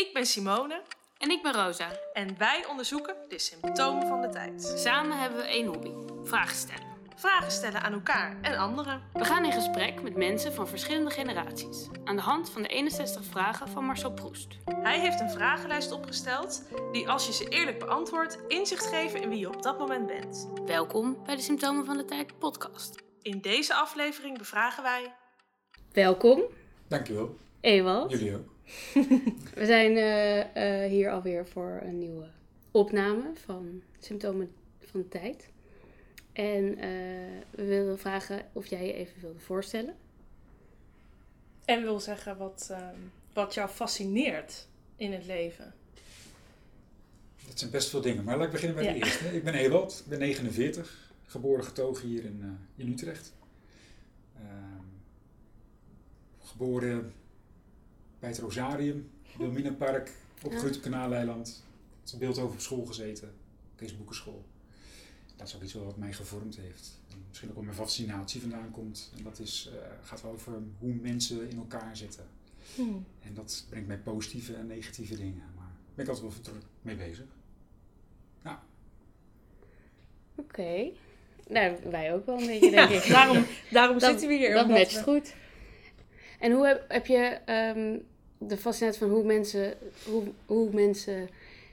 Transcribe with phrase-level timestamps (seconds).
[0.00, 0.82] Ik ben Simone
[1.18, 1.90] En ik ben Rosa.
[2.12, 4.74] en wij onderzoeken de symptomen van de tijd.
[4.76, 5.90] Samen hebben we één hobby:
[6.24, 6.86] vragen stellen.
[7.16, 9.02] Vragen stellen aan elkaar en anderen.
[9.12, 11.88] We gaan in gesprek met mensen van verschillende generaties.
[12.04, 14.56] Aan de hand van de 61 vragen van Marcel Proest.
[14.64, 16.62] Hij heeft een vragenlijst opgesteld
[16.92, 20.48] die, als je ze eerlijk beantwoordt, inzicht geven in wie je op dat moment bent.
[20.66, 23.02] Welkom bij de Symptomen van de Tijd podcast.
[23.22, 25.14] In deze aflevering bevragen wij
[25.92, 26.42] Welkom,
[26.88, 27.36] Dankjewel.
[27.60, 28.10] Ewald.
[28.10, 28.59] Jullie ook.
[29.54, 32.28] We zijn eh, eh, hier alweer voor een nieuwe
[32.70, 35.48] opname van Symptomen van de Tijd.
[36.32, 36.88] En eh,
[37.50, 39.94] we wilden vragen of jij je even wilde voorstellen.
[41.64, 42.94] En wil zeggen wat, ehm,
[43.32, 44.66] wat jou fascineert
[44.96, 45.74] in het leven.
[47.46, 48.92] Dat zijn best veel dingen, maar laat ik beginnen met Ja.
[48.92, 49.36] de eerste.
[49.36, 53.32] Ik ben Ewald, ik ben 49, geboren getogen hier in, eh, in Utrecht.
[54.36, 54.84] Ehm,
[56.42, 57.12] geboren
[58.20, 61.64] bij het Rosarium, Wilminenpark, opgegroeid op Kanaaleiland.
[62.10, 63.32] Het Beeldhoven op school gezeten,
[63.76, 64.44] Kees Boekenschool.
[65.36, 66.98] Dat is ook iets wel wat mij gevormd heeft.
[67.10, 69.12] En misschien ook wel mijn fascinatie vandaan komt.
[69.16, 72.24] En dat is, eh, gaat wel over hoe mensen in elkaar zitten.
[73.22, 75.42] En dat brengt mij positieve en negatieve dingen.
[75.56, 77.24] Maar daar ben ik altijd wel druk mee bezig.
[80.36, 80.90] Oké.
[81.48, 83.08] Nou, wij ook wel een beetje, denk ik.
[83.08, 84.54] daarom daarom Dat- zitten we hier.
[84.54, 85.34] Dat matcht we- goed.
[86.38, 87.98] En hoe heb, heb je ehm,
[88.46, 89.74] de fascinatie van hoe mensen,
[90.04, 91.28] hoe, hoe mensen,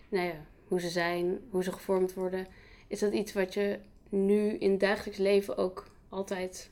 [0.09, 2.47] nou ja, hoe ze zijn, hoe ze gevormd worden,
[2.87, 6.69] is dat iets wat je nu in het dagelijks leven ook altijd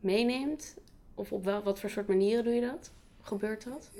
[0.00, 0.76] meeneemt?
[1.14, 2.90] Of op wel, wat voor soort manieren doe je dat?
[3.20, 3.90] Gebeurt dat?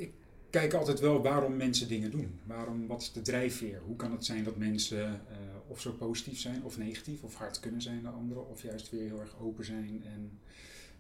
[0.51, 2.41] Kijk altijd wel waarom mensen dingen doen.
[2.45, 3.81] Waarom, wat is de drijfveer?
[3.87, 7.61] Hoe kan het zijn dat mensen eh, of zo positief zijn of negatief, of hard
[7.61, 10.39] kunnen zijn naar anderen, of juist weer heel erg open zijn en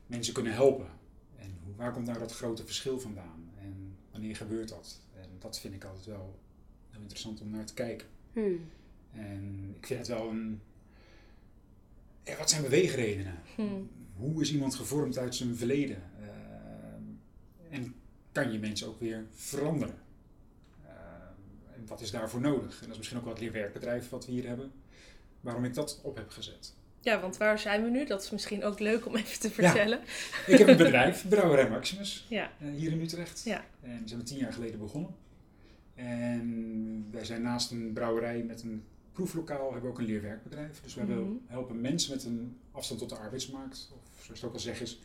[0.06, 0.88] mensen kunnen helpen?
[1.36, 3.47] En waar komt nou dat grote verschil vandaan?
[4.18, 5.00] Wanneer gebeurt dat?
[5.16, 6.38] En dat vind ik altijd wel
[6.90, 8.06] heel interessant om naar te kijken.
[8.32, 8.70] Hmm.
[9.12, 10.60] En ik vind het wel een.
[12.24, 13.38] Ja, wat zijn beweegredenen?
[13.54, 13.90] Hmm.
[14.16, 16.02] Hoe is iemand gevormd uit zijn verleden?
[16.20, 17.02] Ehm,
[17.70, 17.94] en
[18.32, 19.98] kan je mensen ook weer veranderen?
[20.86, 22.74] Ehm, en wat is daarvoor nodig?
[22.74, 24.72] En dat is misschien ook wel het leerwerkbedrijf wat we hier hebben.
[25.40, 26.74] Waarom ik dat op heb gezet.
[27.00, 28.04] Ja, want waar zijn we nu?
[28.06, 30.00] Dat is misschien ook leuk om even te vertellen.
[30.46, 32.50] Ik heb een bedrijf, Brouwerij Maximus, Ja.
[32.60, 33.42] eh, hier in Utrecht.
[33.44, 33.64] Ja.
[33.82, 35.14] En die zijn we tien jaar geleden begonnen.
[35.94, 40.80] En wij zijn naast een brouwerij met een proeflokaal hebben we ook een leerwerkbedrijf.
[40.82, 41.22] Dus we Mhm.
[41.46, 43.90] helpen mensen met een afstand tot de arbeidsmarkt.
[43.94, 45.00] Of zoals het ook al zeg is,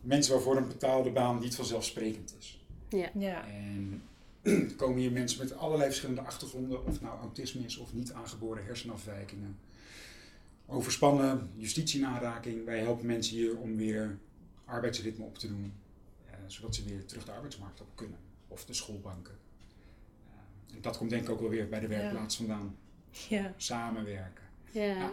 [0.00, 2.62] mensen waarvoor een betaalde baan niet vanzelfsprekend is.
[3.14, 3.44] Ja.
[3.46, 4.02] En
[4.42, 8.64] er komen hier mensen met allerlei verschillende achtergronden, of nou autisme is of niet aangeboren
[8.64, 9.56] hersenafwijkingen.
[10.70, 12.64] Overspannen, justitie in aanraking.
[12.64, 14.18] Wij helpen mensen hier om weer
[14.64, 15.72] arbeidsritme op te doen,
[16.26, 18.18] eh, zodat ze weer terug de arbeidsmarkt op kunnen.
[18.48, 19.38] Of de schoolbanken.
[20.68, 21.98] Eh, en dat komt denk ik ook wel weer bij de Ja.
[21.98, 22.76] werkplaats vandaan.
[23.28, 23.54] Ja.
[23.56, 24.44] Samenwerken.
[24.70, 24.84] Ja.
[24.84, 25.10] Ja.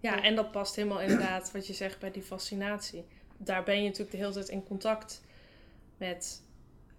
[0.00, 3.04] ja, en dat past helemaal inderdaad wat je zegt bij die fascinatie.
[3.36, 5.22] Daar ben je natuurlijk de hele tijd in contact
[5.96, 6.42] met,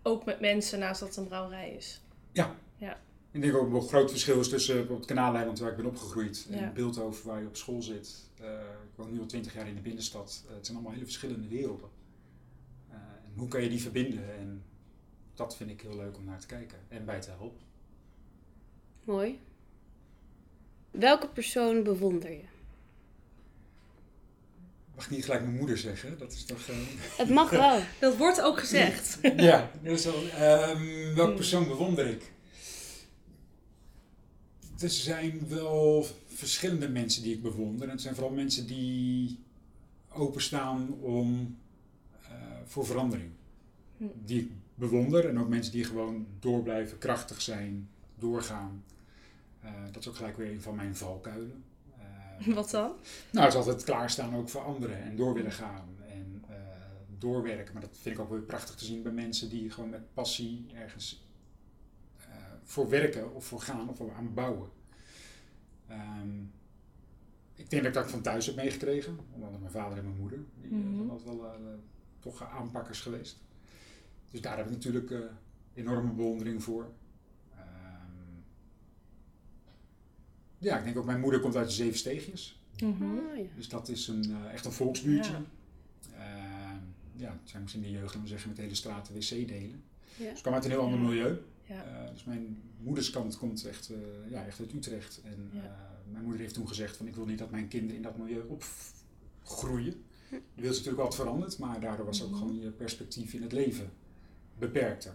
[0.01, 2.01] ook met mensen naast dat het een brouwerij is.
[3.33, 6.47] Ik denk ook een groot verschil is tussen op het kanaaleiland waar ik ben opgegroeid
[6.51, 6.71] en Ja.
[6.71, 8.29] Beeldhoven waar je op school zit.
[8.39, 10.43] Eh, ik woon nu al twintig jaar in de binnenstad.
[10.47, 11.89] Eh, het zijn allemaal hele verschillende werelden.
[12.89, 14.35] Eh, en hoe kan je die verbinden?
[14.39, 14.63] En
[15.33, 17.61] dat vind ik heel leuk om naar te kijken en bij te helpen.
[19.03, 19.39] Mooi.
[20.91, 22.43] Welke persoon bewonder je?
[24.95, 26.17] Mag ik niet gelijk mijn moeder zeggen?
[26.17, 26.67] Dat is toch...
[26.67, 26.75] eh,
[27.17, 27.79] Het mag wel.
[27.99, 29.19] Dat wordt ook gezegd.
[29.37, 32.31] ja, dat is wel, ehm, welke persoon bewonder ik?
[34.83, 37.85] Er zijn wel verschillende mensen die ik bewonder.
[37.85, 39.39] En het zijn vooral mensen die
[40.09, 41.57] openstaan om,
[42.21, 42.29] eh,
[42.65, 43.29] voor verandering.
[43.97, 44.05] Hm.
[44.25, 45.29] Die ik bewonder.
[45.29, 48.83] En ook mensen die gewoon door blijven, krachtig zijn, doorgaan.
[49.61, 51.63] Eh, dat is ook gelijk weer een van mijn valkuilen.
[51.97, 52.91] Eh, Wat dan?
[53.31, 56.43] nou, het is altijd klaarstaan ook voor anderen en door willen gaan en
[57.17, 57.73] doorwerken.
[57.73, 60.65] Maar dat vind ik ook weer prachtig te zien bij mensen die gewoon met passie
[60.73, 61.22] ergens
[62.63, 64.69] voor werken of voor gaan of voor aan bouwen.
[65.87, 66.39] Ehm,
[67.55, 70.17] ik denk dat ik dat van thuis heb meegekregen, onder andere mijn vader en mijn
[70.19, 70.39] moeder.
[70.61, 70.95] Die Mhm.
[70.95, 71.53] zijn altijd wel eh,
[72.19, 73.37] toch aanpakkers geweest.
[74.31, 75.19] Dus daar heb ik natuurlijk eh,
[75.73, 76.91] enorme bewondering voor.
[77.55, 78.33] Ehm,
[80.57, 82.61] ja, ik denk ook mijn moeder komt uit de Zeven Steegjes.
[82.83, 83.03] Mhm.
[83.03, 83.43] Oh, ja.
[83.55, 85.31] Dus dat is een, eh, echt een volksbuurtje.
[85.31, 85.41] Ja.
[86.17, 86.81] Ja.
[87.15, 89.83] ja, het zijn misschien de jeugd, we zeggen, met de hele straat wc delen.
[90.17, 90.25] Ja.
[90.29, 91.37] Dus ik kwam uit een heel ander milieu.
[91.73, 91.83] Ja.
[92.05, 95.21] Eh, dus mijn moederskant komt echt, eh, ja, echt uit Utrecht.
[95.23, 95.61] En eh,
[96.11, 98.43] mijn moeder heeft toen gezegd van ik wil niet dat mijn kinderen in dat milieu
[98.47, 100.03] opgroeien.
[100.29, 102.37] Je wilt natuurlijk wat veranderd, maar daardoor was ook Mhm.
[102.37, 103.89] gewoon je perspectief in het leven
[104.59, 105.13] beperkter.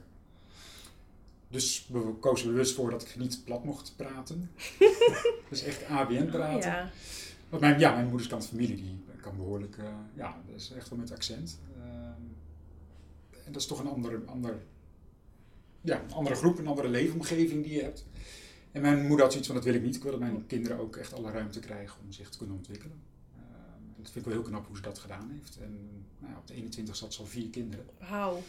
[1.51, 4.51] dus we kozen bewust voor dat ik niet plat mocht praten.
[5.51, 6.57] dus echt ABN praten.
[6.57, 6.91] Oh, ja.
[7.49, 9.85] Want mijn, ja, mijn moeders kant familie die kan behoorlijk, uh,
[10.15, 11.59] ja, dat is echt wel met accent.
[11.77, 11.85] Uh,
[13.47, 14.59] en dat is toch een andere, ander,
[15.81, 18.07] ja, een andere groep, een andere leefomgeving die je hebt.
[18.73, 19.97] En mijn moeder had zoiets van, dat wil ik niet.
[19.97, 23.01] Ik wil dat mijn kinderen ook echt alle ruimte krijgen om zich te kunnen ontwikkelen.
[23.37, 23.41] Uh,
[23.97, 25.59] en dat vind ik wel heel knap hoe ze dat gedaan heeft.
[25.63, 27.87] En nou ja, op de 21 zat ze al vier kinderen.
[28.11, 28.43] Wauw.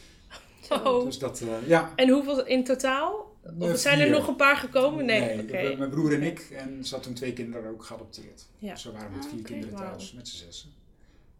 [0.70, 1.06] Oh.
[1.06, 1.92] Dus dat, uh, ja.
[1.96, 3.36] En hoeveel in totaal?
[3.60, 5.06] Of zijn er nog een paar gekomen?
[5.06, 5.76] Nee, nee okay.
[5.76, 6.40] mijn broer en ik.
[6.40, 8.48] En ze had toen twee kinderen ook geadopteerd.
[8.58, 8.74] Ja.
[8.74, 10.70] Dus we waren met Ah, vier oké, kinderen thuis, met z'n zessen.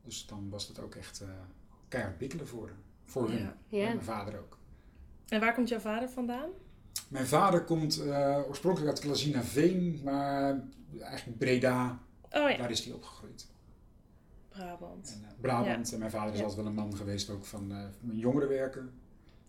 [0.04, 1.30] Dus dan was het ook echt uh,
[1.88, 2.72] keihard bikkelen voor,
[3.06, 3.36] voor Ja.
[3.38, 3.52] hun.
[3.70, 3.88] Ja.
[3.88, 4.58] En mijn vader ook.
[5.30, 6.50] En waar komt jouw vader vandaan?
[7.08, 10.64] Mijn vader komt uh, oorspronkelijk uit Klazina Veen, maar
[11.02, 12.00] eigenlijk Breda,
[12.32, 13.48] Oh ja, daar is hij opgegroeid.
[14.50, 15.12] Brabant.
[15.14, 15.94] En, uh, Brabant.
[15.94, 16.44] En mijn vader is Ja.
[16.46, 18.92] altijd wel een man geweest ook van, uh, van jongerenwerken.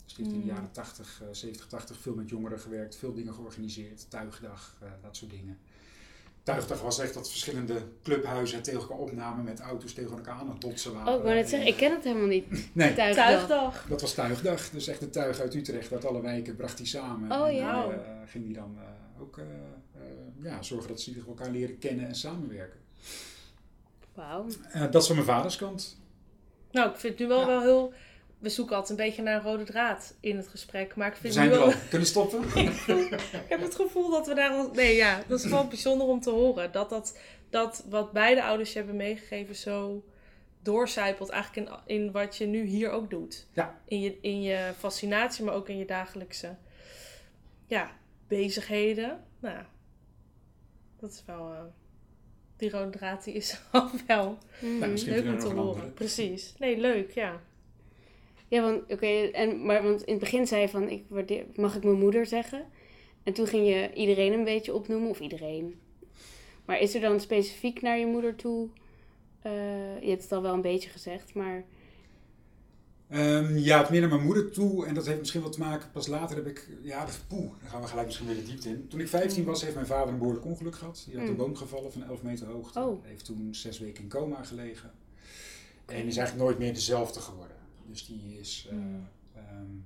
[0.04, 0.54] Dus die heeft in de Mm.
[0.56, 5.30] jaren 80, uh, 70, 80 veel met jongeren gewerkt, veel dingen georganiseerd, tuigdag, dat soort
[5.30, 5.58] dingen.
[6.42, 10.58] Tuigdag was echt dat verschillende clubhuizen tegen elkaar opnamen met auto's tegen elkaar aan het
[10.58, 11.12] botsen waren.
[11.12, 12.46] Oh, ik wou net zeggen, ik ken het helemaal niet.
[12.72, 13.26] Nee, Tuigdag.
[13.26, 13.86] Tuigdag.
[13.88, 14.70] dat was tuigdag.
[14.70, 17.40] Dus echt de tuig uit Utrecht, uit alle wijken, bracht hij samen.
[17.40, 17.86] Oh, en ja.
[17.86, 17.92] uh,
[18.26, 19.44] ging hij dan uh, ook uh,
[20.42, 22.78] ja, zorgen dat ze elkaar leren kennen en samenwerken.
[24.14, 24.46] Wauw.
[24.74, 25.98] Uh, dat is van mijn vaders kant.
[26.70, 27.46] Nou, ik vind het nu wel Ja.
[27.46, 27.92] wel heel...
[28.40, 30.96] We zoeken altijd een beetje naar een rode draad in het gesprek.
[30.96, 31.68] Maar ik We vind zijn nu er wel...
[31.68, 31.74] al.
[31.90, 32.42] Kunnen stoppen?
[33.44, 34.70] Ik heb het gevoel dat we daar al...
[34.72, 36.72] Nee, ja, dat is wel bijzonder om te horen.
[36.72, 37.18] Dat, dat,
[37.50, 40.04] dat wat beide ouders je hebben meegegeven zo
[40.62, 43.46] doorcijpelt eigenlijk in, in wat je nu hier ook doet.
[43.52, 43.80] Ja.
[43.84, 46.56] In je, in je fascinatie, maar ook in je dagelijkse
[47.66, 47.90] ja,
[48.28, 49.24] bezigheden.
[49.40, 49.66] Nou, ja,
[51.00, 51.52] dat is wel...
[51.52, 51.60] eh,
[52.56, 54.78] die rode draad die is al wel Mhm.
[54.78, 55.94] Nou, misschien leuk om te horen.
[55.94, 56.54] Precies.
[56.58, 57.40] Nee, leuk, ja.
[58.50, 61.76] Ja, want, oké, en maar want in het begin zei je van, ik waardeer, mag
[61.76, 62.66] ik mijn moeder zeggen?
[63.22, 65.80] En toen ging je iedereen een beetje opnoemen, of iedereen.
[66.64, 68.68] Maar is er dan specifiek naar je moeder toe?
[69.42, 69.52] eh,
[70.02, 71.64] je hebt het al wel een beetje gezegd, maar
[73.12, 74.86] Um, ja, het meer naar mijn moeder toe.
[74.86, 75.90] En dat heeft misschien wat te maken.
[75.92, 76.68] Pas later heb ik.
[76.82, 78.88] Ja, dat, poeh, dan gaan we gelijk misschien weer de diepte in.
[78.88, 81.02] Toen ik 15 was, heeft mijn vader een behoorlijk ongeluk gehad.
[81.06, 81.38] Die had een Mm.
[81.38, 82.80] boom gevallen van 11 meter hoogte.
[82.80, 83.04] Oh.
[83.04, 84.90] Heeft toen zes weken in coma gelegen.
[85.86, 87.56] En is eigenlijk nooit meer dezelfde geworden.
[87.90, 89.06] Dus die is Mm.
[89.36, 89.84] um,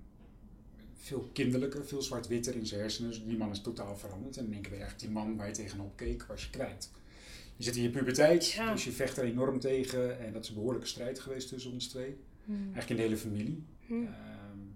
[0.95, 3.11] veel kinderlijker, veel zwart-witter in zijn hersenen.
[3.11, 4.37] Dus die man is totaal veranderd.
[4.37, 6.51] En in één keer ben je eigenlijk die man waar je tegenop keek, was je
[6.51, 6.91] kwijt.
[7.57, 8.73] Je zit in je puberteit, Ja.
[8.73, 10.19] dus je vecht er enorm tegen.
[10.21, 12.17] En dat is een behoorlijke strijd geweest tussen ons twee.
[12.45, 12.57] Hmm.
[12.57, 13.63] Eigenlijk in de hele familie.
[13.87, 14.09] hm, Uh,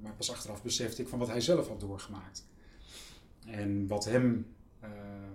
[0.01, 2.47] maar pas achteraf besefte ik van wat hij zelf had doorgemaakt.
[3.47, 4.47] En wat hem
[4.85, 4.89] uh,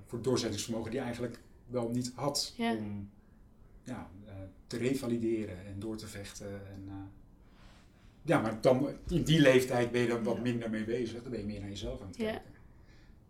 [0.05, 2.75] voor doorzettingsvermogen die hij eigenlijk wel niet had Ja.
[2.75, 3.09] om
[3.83, 4.31] ja, uh,
[4.67, 6.67] te revalideren en door te vechten.
[6.67, 6.89] En,
[8.23, 10.41] ja, maar dan in die leeftijd ben je er wat Ja.
[10.41, 11.21] minder mee bezig.
[11.21, 12.23] Dan ben je meer naar jezelf aan het Ja.
[12.31, 12.51] kijken.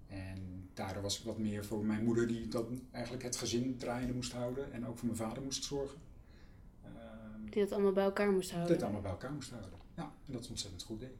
[0.07, 4.13] En daardoor was ik wat meer voor mijn moeder die dan eigenlijk het gezin draaiende
[4.13, 4.73] moest houden.
[4.73, 5.97] En ook voor mijn vader moest zorgen.
[6.83, 8.81] Ehm, die dat allemaal bij elkaar moest houden.
[8.81, 9.71] allemaal bij elkaar moest houden.
[9.95, 11.11] Ja, en dat is ontzettend goed deed.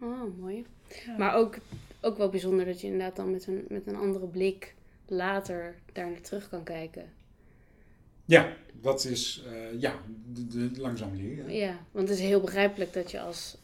[0.00, 0.66] Oh, mooi.
[1.06, 1.16] Ja.
[1.16, 1.56] Maar ook,
[2.00, 4.74] ook wel bijzonder dat je inderdaad dan met een, met een andere blik
[5.06, 7.12] later daar naar terug kan kijken.
[8.26, 9.94] Ja, dat is uh, ja,
[10.32, 11.52] de, de, langzaam leren.
[11.52, 13.58] Ja, want het is heel begrijpelijk dat je als,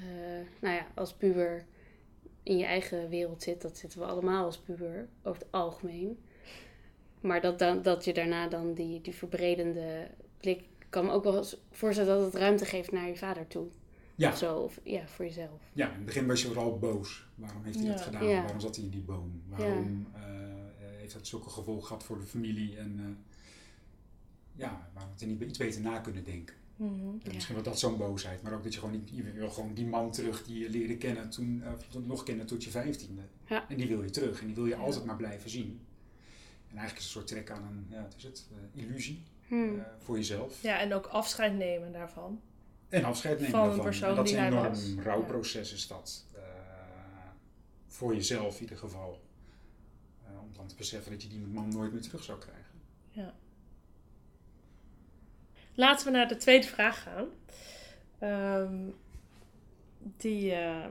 [0.00, 0.06] uh,
[0.60, 1.64] nou ja, als puber
[2.42, 3.62] in je eigen wereld zit.
[3.62, 6.18] Dat zitten we allemaal als puber, over het algemeen.
[7.20, 10.08] Maar dat, dan, dat je daarna dan die, die verbredende
[10.40, 10.58] blik...
[10.58, 13.66] Ik kan me ook wel eens voorstellen dat het ruimte geeft naar je vader toe.
[14.14, 14.30] Ja.
[14.30, 15.60] Of zo, of ja, voor jezelf.
[15.72, 17.26] Ja, in het begin was je vooral boos.
[17.34, 17.92] Waarom heeft hij Ja.
[17.92, 18.26] dat gedaan?
[18.26, 18.40] Ja.
[18.40, 19.42] Waarom zat hij in die boom?
[19.48, 20.22] Waarom uh,
[20.98, 22.76] heeft dat zulke gevolgen gehad voor de familie?
[22.76, 23.06] En uh,
[24.58, 26.54] ja, waarom had hij niet iets beter na kunnen denken?
[26.76, 27.06] Mhm.
[27.22, 27.32] Ja.
[27.32, 29.86] misschien was dat zo'n boosheid, maar ook dat je gewoon niet, je wil gewoon die
[29.86, 33.22] man terug die je leerde kennen toen, uh, nog kennen tot je vijftiende.
[33.46, 33.68] Ja.
[33.68, 34.80] En die wil je terug en die wil je Ja.
[34.80, 35.80] altijd maar blijven zien.
[36.70, 39.22] En eigenlijk is het een soort trek aan een, ja, wat is het, uh, illusie
[39.46, 39.74] Hmm.
[39.74, 40.62] uh, voor jezelf.
[40.62, 42.40] Ja, en ook afscheid nemen daarvan.
[42.88, 43.84] En afscheid nemen Van een daarvan.
[43.84, 44.94] persoon en dat is een enorm was.
[45.04, 46.24] rouwproces is dat.
[46.36, 46.40] Uh,
[47.86, 49.20] voor jezelf in ieder geval.
[50.30, 52.80] Uh, om dan te beseffen dat je die man nooit meer terug zou krijgen.
[53.10, 53.34] Ja.
[55.78, 57.26] Laten we naar de tweede vraag gaan.
[58.62, 58.94] Um,
[60.00, 60.86] die uh,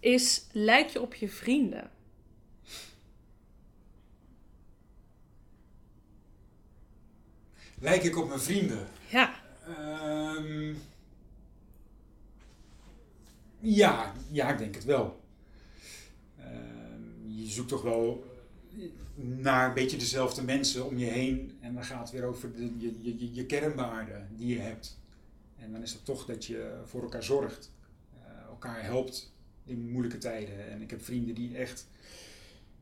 [0.00, 1.90] is, lijk je op je vrienden?
[7.78, 8.88] Lijk ik op mijn vrienden?
[9.08, 9.34] Ja.
[9.68, 10.82] Um,
[13.60, 15.20] ja, ja, ik denk het wel.
[17.26, 18.24] Je zoekt toch wel
[19.14, 21.58] naar een beetje dezelfde mensen om je heen.
[21.60, 24.98] En dan gaat het weer over de, je, je, je kernwaarden die je hebt.
[25.58, 27.72] En dan is het toch dat je voor elkaar zorgt.
[28.18, 29.32] Uh, elkaar helpt
[29.64, 30.70] in moeilijke tijden.
[30.70, 31.86] En ik heb vrienden die echt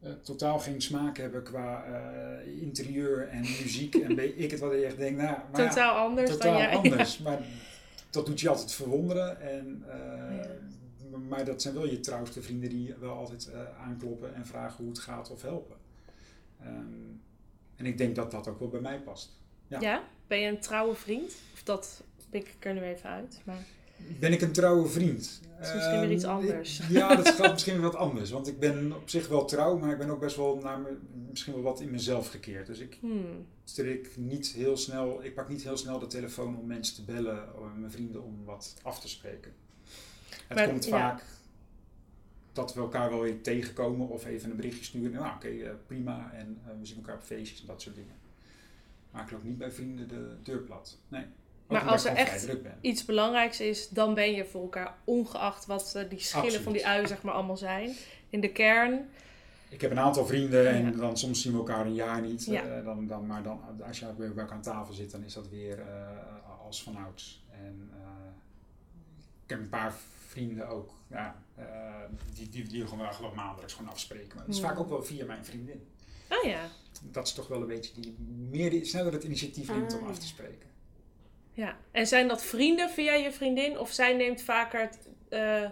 [0.00, 3.94] eh, totaal geen smaak hebben qua eh, interieur en muziek.
[3.94, 6.62] en weet ik het wat je echt denkt, nou, maar ja, Totaal anders totaal dan
[6.62, 6.76] jij.
[6.76, 7.18] anders.
[7.18, 7.42] Maar
[8.10, 9.40] dat doet je altijd verwonderen.
[9.40, 10.46] En, eh, Ja.
[11.28, 14.88] Maar dat zijn wel je trouwste vrienden die wel altijd eh, aankloppen en vragen hoe
[14.88, 15.76] het gaat of helpen.
[16.64, 16.82] Ehm,
[17.76, 19.30] en ik denk dat dat ook wel bij mij past.
[19.66, 19.80] Ja.
[19.80, 20.02] Ja.
[20.26, 21.34] Ben je een trouwe vriend?
[21.52, 23.40] Of dat pik ik er nu even uit.
[23.44, 23.64] Maar
[24.20, 25.40] Ben ik een trouwe vriend?
[25.58, 26.80] Dat is misschien weer iets Ehm, anders.
[26.80, 28.30] ik- ja, dat gaat misschien wat anders.
[28.30, 30.96] Want ik ben op zich wel trouw, maar ik ben ook best wel naar me,
[31.28, 32.66] misschien wel wat in mezelf gekeerd.
[32.66, 36.66] Dus ik hmm, strik niet heel snel, ik pak niet heel snel de telefoon om
[36.66, 39.52] mensen te bellen, of mijn vrienden om wat af te spreken.
[40.46, 41.20] Het Maar, komt ja.
[42.52, 45.12] Dat we elkaar wel weer tegenkomen of even een berichtje sturen.
[45.20, 46.30] Nou, oké, eh, prima.
[46.34, 48.14] En eh, we zien elkaar op feestjes en dat soort dingen.
[49.10, 50.98] Maar ik loop niet bij vrienden de deur plat.
[51.08, 51.22] Nee.
[51.22, 51.28] Ook
[51.68, 52.48] Maar als er echt
[52.80, 56.64] iets belangrijks is, dan ben je voor elkaar ongeacht wat eh, die schillen Absoluut.
[56.64, 57.94] van die uien zeg maar allemaal zijn.
[58.28, 59.08] In de kern.
[59.68, 60.90] Ik heb een aantal vrienden en Ja.
[60.90, 62.44] dan soms zien we elkaar een jaar niet.
[62.44, 62.80] Ja.
[62.80, 65.48] Dan, dan, maar dan, als je weer bij elkaar aan tafel zit, dan is dat
[65.48, 65.82] weer
[66.64, 67.44] als vanouds.
[67.50, 67.90] En
[69.44, 69.94] ik heb een paar
[70.32, 71.64] vrienden ook, ja, eh,
[72.34, 74.36] die, die, die gewoon wel gewoon maandelijks gewoon afspreken.
[74.36, 74.68] Maar dat is Ja.
[74.68, 75.86] vaak ook wel via mijn vriendin.
[76.28, 76.68] Oh ja.
[77.02, 78.14] Dat is toch wel een beetje die
[78.50, 80.68] meer sneller het initiatief neemt om Ah, af te spreken.
[81.52, 81.76] ja.
[81.90, 83.78] En zijn dat vrienden via je vriendin?
[83.78, 84.90] Of zij neemt vaker...
[85.28, 85.70] eh,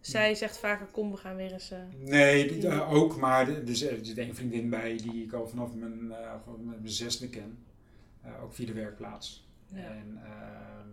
[0.00, 1.70] zij zegt vaker, kom we gaan weer eens...
[1.70, 6.06] eh, Nee, die- ook, maar er zit een vriendin bij die ik al vanaf mijn,
[6.64, 7.58] mijn zesde ken.
[8.42, 9.46] Ook via de werkplaats.
[9.66, 9.78] ja.
[9.78, 10.88] En ehm,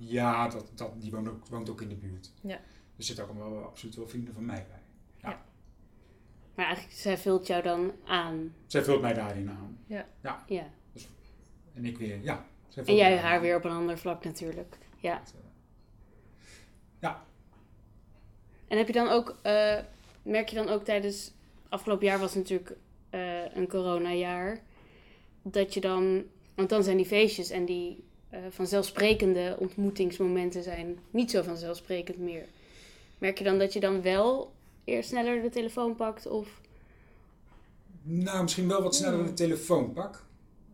[0.00, 2.32] ja, dat, dat, die woont ook, woont ook in de buurt.
[2.40, 2.60] Ja.
[2.96, 4.80] Er zitten ook wel absoluut wel vrienden van mij bij.
[6.60, 8.54] Maar eigenlijk, zij vult jou dan aan.
[8.66, 9.78] Zij vult mij daarin aan.
[9.86, 10.06] Ja.
[11.74, 12.46] En ik weer, ja.
[12.68, 13.40] zij En jij haar aan.
[13.40, 14.78] weer op een ander vlak natuurlijk.
[14.98, 15.18] Ja.
[15.18, 15.40] Dat, eh,
[16.98, 17.24] Ja.
[18.68, 19.78] En heb je dan ook, eh,
[20.22, 21.32] merk je dan ook tijdens,
[21.68, 22.76] afgelopen jaar was natuurlijk
[23.10, 24.60] eh, een coronajaar,
[25.42, 31.30] dat je dan, want dan zijn die feestjes en die eh, vanzelfsprekende ontmoetingsmomenten zijn niet
[31.30, 32.44] zo vanzelfsprekend meer.
[33.18, 34.52] Merk je dan dat je dan wel
[34.84, 36.60] eerst sneller de telefoon pakt of...
[38.02, 39.26] Nou, misschien wel wat sneller Hmm.
[39.26, 40.28] de telefoon pak.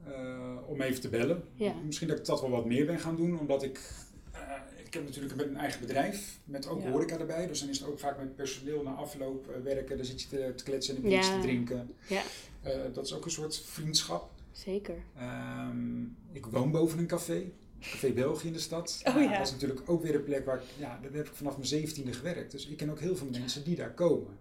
[0.06, 1.44] eh, om even te bellen.
[1.54, 1.72] Ja.
[1.86, 3.38] Misschien dat ik dat wel wat meer ben gaan doen.
[3.40, 3.80] Omdat ik...
[4.32, 4.40] eh,
[4.84, 6.38] ik heb natuurlijk een eigen bedrijf.
[6.44, 6.90] Met ook Ja.
[6.90, 7.46] horeca erbij.
[7.46, 9.96] Dus dan is het ook vaak met personeel na afloop werken.
[9.96, 11.36] Dan zit je te, te kletsen en een biertje Ja.
[11.40, 11.94] te drinken.
[12.08, 12.22] Ja,
[12.92, 14.30] dat is ook een soort vriendschap.
[14.56, 15.02] Zeker.
[15.16, 17.52] Ehm, ik woon boven een café.
[17.80, 19.02] Café België in de stad.
[19.04, 19.36] Oh ja.
[19.36, 20.62] Dat is natuurlijk ook weer een plek waar ik...
[20.78, 22.50] Ja, daar heb ik vanaf mijn zeventiende gewerkt.
[22.50, 24.38] Dus ik ken ook heel veel mensen die daar komen.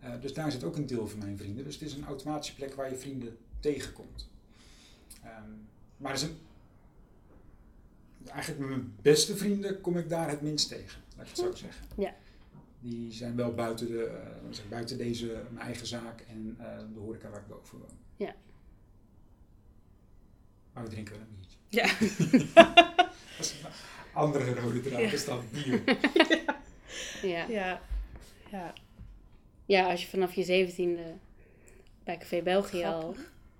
[0.00, 1.64] Eh, dus daar zit ook een deel van mijn vrienden.
[1.64, 4.28] Dus het is een automatische plek waar je vrienden tegenkomt.
[5.22, 5.50] Ehm,
[5.96, 6.32] maar er zijn...
[8.26, 11.02] Eigenlijk met mijn beste vrienden kom ik daar het minst tegen.
[11.16, 11.86] Laat ik het zo zeggen.
[11.96, 12.14] Ja.
[12.80, 17.30] Die zijn wel buiten, de, zeg, buiten deze, mijn eigen zaak en eh, de horeca
[17.30, 17.98] waar ik boven woon.
[18.16, 18.34] Ja.
[20.72, 21.58] Maar we drinken wel een biertje.
[21.68, 21.84] Ja.
[23.36, 23.70] Dat is een
[24.12, 25.10] andere rode draad, Ja.
[25.12, 25.82] is dan bier.
[27.22, 27.46] Ja.
[27.48, 27.80] ja.
[28.50, 28.72] Ja.
[29.64, 31.14] ja, als je vanaf je zeventiende
[32.04, 33.16] bij Café België al...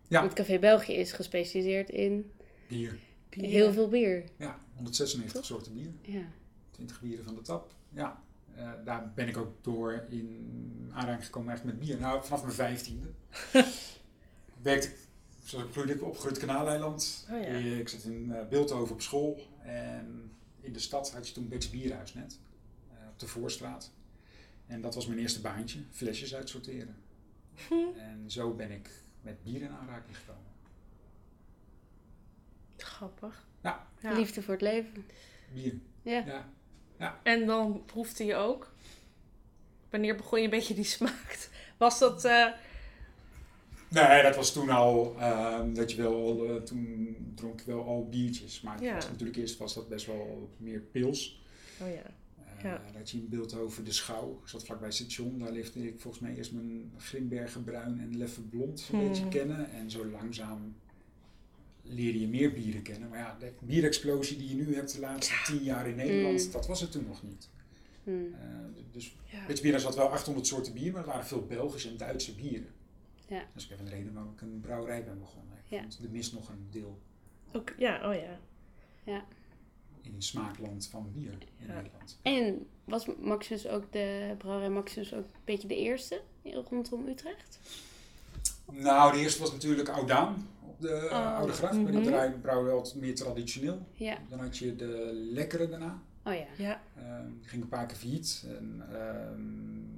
[0.08, 0.20] Ja.
[0.20, 2.32] Want Café België is gespecialiseerd in
[2.68, 2.98] Bier.
[3.28, 3.44] Bier.
[3.50, 4.24] heel veel bier.
[4.36, 5.90] Ja, 196 soorten bier.
[6.02, 6.22] Ja.
[6.70, 7.74] 20 bieren van de tap.
[7.92, 8.22] Ja,
[8.54, 12.00] eh, daar ben ik ook door in aanraking gekomen eigenlijk met bier.
[12.00, 13.06] Nou, vanaf mijn vijftiende.
[14.62, 14.90] werkte
[15.58, 17.26] ik groeide ik opgegroeid Kanaaleiland.
[17.30, 17.44] Oh ja.
[17.46, 19.40] Eh, Ik zat in eh, Beeldhoven op school.
[19.62, 22.38] En in de stad had je toen Beeks Bierhuis net.
[22.90, 23.90] eh, op de Voorstraat.
[24.66, 25.80] En dat was mijn eerste baantje.
[25.90, 26.96] Flesjes uitsorteren.
[27.68, 27.98] Hm.
[27.98, 28.90] En zo ben ik
[29.22, 30.42] met bier in aanraking gekomen.
[32.76, 33.46] Grappig.
[33.62, 33.86] Ja.
[34.00, 34.12] Ja.
[34.12, 35.06] Liefde voor het leven.
[35.52, 35.74] Bier.
[36.02, 36.48] Ja.
[36.98, 37.20] Ja.
[37.22, 38.72] En dan proefde je ook?
[39.90, 41.48] Wanneer begon je een beetje die smaak?
[41.78, 42.24] Was dat...
[42.24, 42.46] eh,
[43.90, 48.08] Nee, dat was toen al, ehm, dat je wel, eh, toen dronk ik wel al
[48.08, 48.60] biertjes.
[48.60, 48.94] Maar Ja.
[48.94, 51.42] natuurlijk eerst was dat best wel meer pils.
[51.82, 51.94] Oh ja.
[52.56, 52.82] Eh Ja.
[52.98, 54.40] Dat je in beeld over de schouw.
[54.42, 55.38] Ik zat vlakbij het station.
[55.38, 59.08] Daar leefde ik volgens mij eerst mijn Grimbergen bruin en Leffe blond een Hmm.
[59.08, 59.70] beetje kennen.
[59.70, 60.74] En zo langzaam
[61.82, 63.08] leerde je meer bieren kennen.
[63.08, 66.52] Maar ja, de bierexplosie die je nu hebt de laatste tien jaar in Nederland, Hmm.
[66.52, 67.48] dat was het toen nog niet.
[68.04, 68.10] Hm.
[68.10, 68.48] Eh,
[68.92, 69.60] dus ja.
[69.62, 72.68] Bier, er zat wel 800 soorten bier, maar het waren veel Belgische en Duitse bieren.
[73.30, 73.38] Ja.
[73.38, 75.56] Dat is ook even de reden waarom ik een brouwerij ben begonnen.
[75.56, 75.80] Ik Ja.
[75.80, 76.98] vond er mist nog een deel
[77.52, 78.14] Ook, ja, oh
[79.04, 79.24] ja.
[80.02, 81.74] in het smaakland van bier in Ja.
[81.74, 82.18] Nederland.
[82.22, 86.20] En was Maximus ook de brouwerij Maximus ook een beetje de eerste
[86.70, 87.58] rondom Utrecht?
[88.72, 91.36] Nou, de eerste was natuurlijk Oudaan op de Oh.
[91.36, 91.74] Oude Gracht.
[91.82, 92.02] Maar Mhm.
[92.30, 93.86] die brouwen wel wat meer traditioneel.
[93.92, 94.18] Ja.
[94.28, 96.02] Dan had je de Lekkere daarna.
[96.24, 96.46] Oh ja.
[96.56, 96.82] Ja.
[96.96, 98.44] Ehm, die ging een paar keer failliet.
[98.48, 99.89] En, ehm,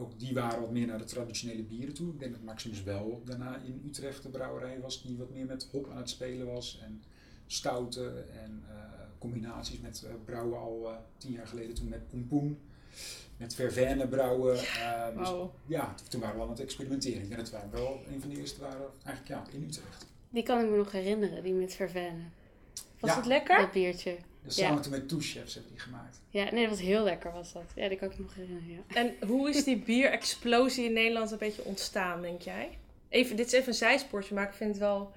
[0.00, 2.12] ook die waren wat meer naar de traditionele bieren toe.
[2.12, 5.68] Ik denk dat Maximus wel daarna in Utrecht de brouwerij was die wat meer met
[5.72, 6.80] hop aan het spelen was.
[6.84, 7.02] En
[7.46, 8.74] stouten en eh,
[9.18, 12.58] combinaties met eh, brouwen al eh, tien jaar geleden toen met pompoen.
[13.36, 14.56] Met vervenne brouwen.
[14.58, 15.28] eh, dus
[15.66, 17.22] ja, toen waren we aan het experimenteren.
[17.22, 20.06] Ik denk dat wij wel een van de eerste waren, eigenlijk ja, in Utrecht.
[20.30, 22.22] Die kan ik me nog herinneren, die met vervenne.
[23.00, 23.16] Was Ja.
[23.16, 23.58] het lekker?
[23.58, 24.16] Dat biertje.
[24.44, 24.66] Dus Ja.
[24.66, 26.20] samen toen met Two Chefs hebben die gemaakt.
[26.28, 27.62] Ja, nee, dat was heel lekker was dat.
[27.74, 28.94] Ja, die kan ik me nog herinneren, ja.
[28.94, 32.78] En hoe is die bierexplosie in Nederland een beetje ontstaan, denk jij?
[33.08, 35.12] Even, dit is even een zijsportje, maar ik vind het wel,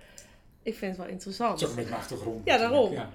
[0.63, 1.57] ik vind het wel interessant.
[1.57, 2.41] is ook een beetje mijn achtergrond.
[2.45, 2.91] Ja, daarom.
[2.91, 3.09] ja.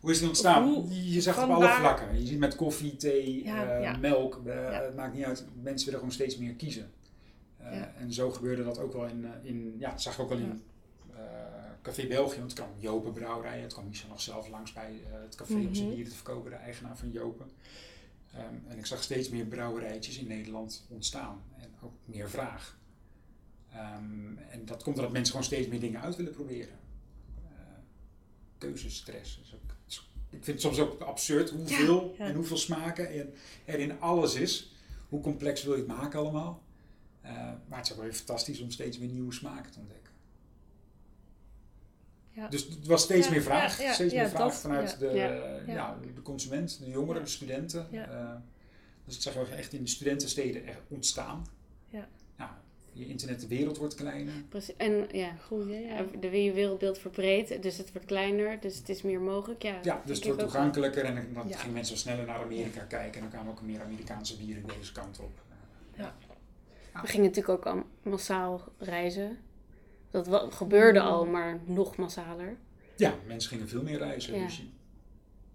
[0.00, 0.64] Hoe is het ontstaan?
[0.68, 2.20] Hoe- je zag het op alle waar- vlakken.
[2.20, 3.96] Je ziet met koffie, thee, Ja, eh, ja.
[3.96, 4.40] melk.
[4.46, 4.82] eh, Ja.
[4.82, 5.44] Het maakt niet uit.
[5.62, 6.90] Mensen willen gewoon steeds meer kiezen.
[7.58, 7.92] Eh, Ja.
[7.98, 10.38] En zo gebeurde dat ook wel in, eh, in ja, dat zag ik ook wel
[10.38, 10.62] in
[11.82, 12.38] Café België.
[12.38, 13.60] Want het kwam Jopen Brouwerij.
[13.60, 15.94] Het kwam Michel nog zelf langs bij eh, het café om zijn Mhm.
[15.94, 16.50] bieren te verkopen.
[16.50, 17.50] De eigenaar van Jopen.
[18.32, 21.42] Ehm, en ik zag steeds meer brouwerijtjes in Nederland ontstaan.
[21.58, 22.78] En ook meer vraag.
[23.70, 26.78] Ehm, en dat komt omdat mensen gewoon steeds meer dingen uit willen proberen.
[27.44, 27.50] Eh,
[28.58, 29.40] keuzestress.
[29.54, 29.60] ook-
[30.30, 32.30] ik vind het soms ook absurd hoeveel Ja, ja.
[32.30, 33.34] en hoeveel smaken en
[33.64, 34.74] er in alles is.
[35.08, 36.62] Hoe complex wil je het maken allemaal?
[37.20, 37.32] Eh,
[37.68, 40.01] maar het is ook wel weer fantastisch om steeds weer nieuwe smaken te ontdekken.
[42.34, 42.48] Ja.
[42.48, 43.78] Dus het was steeds Ja, meer vraag.
[43.78, 44.96] ja, ja, steeds ja, meer vraag dat- vanuit ja.
[44.96, 45.26] de, Ja.
[45.32, 45.74] ja.
[45.74, 45.96] Ja.
[46.14, 47.24] de consument, de jongeren, Ja.
[47.24, 47.86] de studenten.
[47.90, 48.08] Ja.
[48.10, 48.30] Eh,
[49.04, 51.46] dus ik zag wel echt in de studentensteden echt ontstaan.
[51.88, 52.08] Ja.
[52.36, 52.50] Nou,
[52.92, 54.32] je internet, de wereld wordt kleiner.
[54.48, 54.76] Precies.
[54.76, 55.36] En ja,
[55.68, 56.04] ja.
[56.20, 59.62] de wereldbeeld verbreedt, dus het wordt kleiner, dus het is meer mogelijk.
[59.62, 61.56] Ja, Ja, dus het wordt toegankelijker en dan Ja.
[61.56, 64.92] gingen mensen wel sneller naar Amerika kijken en dan kwamen ook meer Amerikaanse bieren deze
[64.92, 65.40] kant op.
[67.02, 69.38] We gingen natuurlijk ook al massaal reizen.
[70.12, 71.06] Dat gebeurde Mm.
[71.06, 72.56] al, maar nog massaler.
[72.96, 74.44] Ja, mensen gingen veel meer reizen, Ja.
[74.44, 74.68] dus je-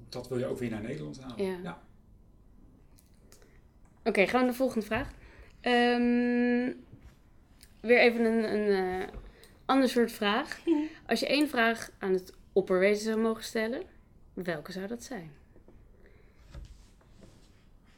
[0.09, 1.45] dat wil je ook weer naar Nederland halen.
[1.45, 1.57] Ja.
[1.63, 1.81] ja.
[4.03, 5.09] Oké, gaan we naar de volgende vraag.
[5.61, 6.71] Ehm,
[7.79, 9.07] weer even een, een eh,
[9.65, 10.59] ander soort vraag.
[11.07, 13.81] Als je één vraag aan het opperwezen zou mogen stellen,
[14.33, 15.31] welke zou dat zijn?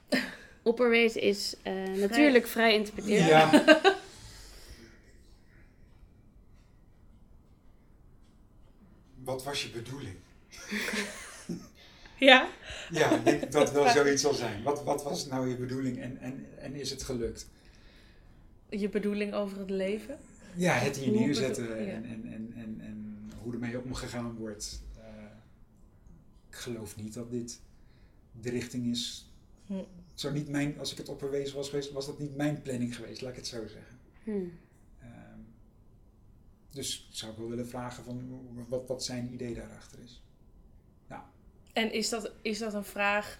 [0.63, 3.53] Opperwezen is eh, natuurlijk vrij interpreteerbaar.
[3.65, 3.81] Ja.
[9.39, 10.15] Wat was je bedoeling?
[12.17, 12.49] Ja?
[12.91, 14.63] Ja, denk dat wel zoiets zal zijn.
[14.63, 17.47] Wat, wat was nou je bedoeling en, en, en is het gelukt?
[18.69, 20.17] Je bedoeling over het leven?
[20.55, 21.91] Ja, het hier Hoe neerzetten bedoel- ja.
[21.91, 24.81] en, en, en, en, en hoe ermee omgegaan wordt.
[24.97, 25.03] Eh,
[26.49, 27.59] ik geloof niet dat dit
[28.41, 29.31] de richting is.
[29.65, 30.33] Hm.
[30.33, 33.31] Niet mijn, als ik het opperwezen was geweest, was dat niet mijn planning geweest, laat
[33.31, 33.99] ik het zo zeggen.
[34.23, 34.51] Hmm.
[36.71, 40.21] Dus zou ik wel willen vragen van wat, wat zijn idee daarachter is.
[41.73, 43.39] En is dat, is dat een vraag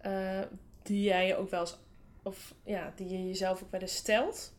[0.00, 0.40] eh,
[0.82, 1.78] die jij je ook wel eens,
[2.22, 4.52] of ja, die je jezelf ook wel eens stelt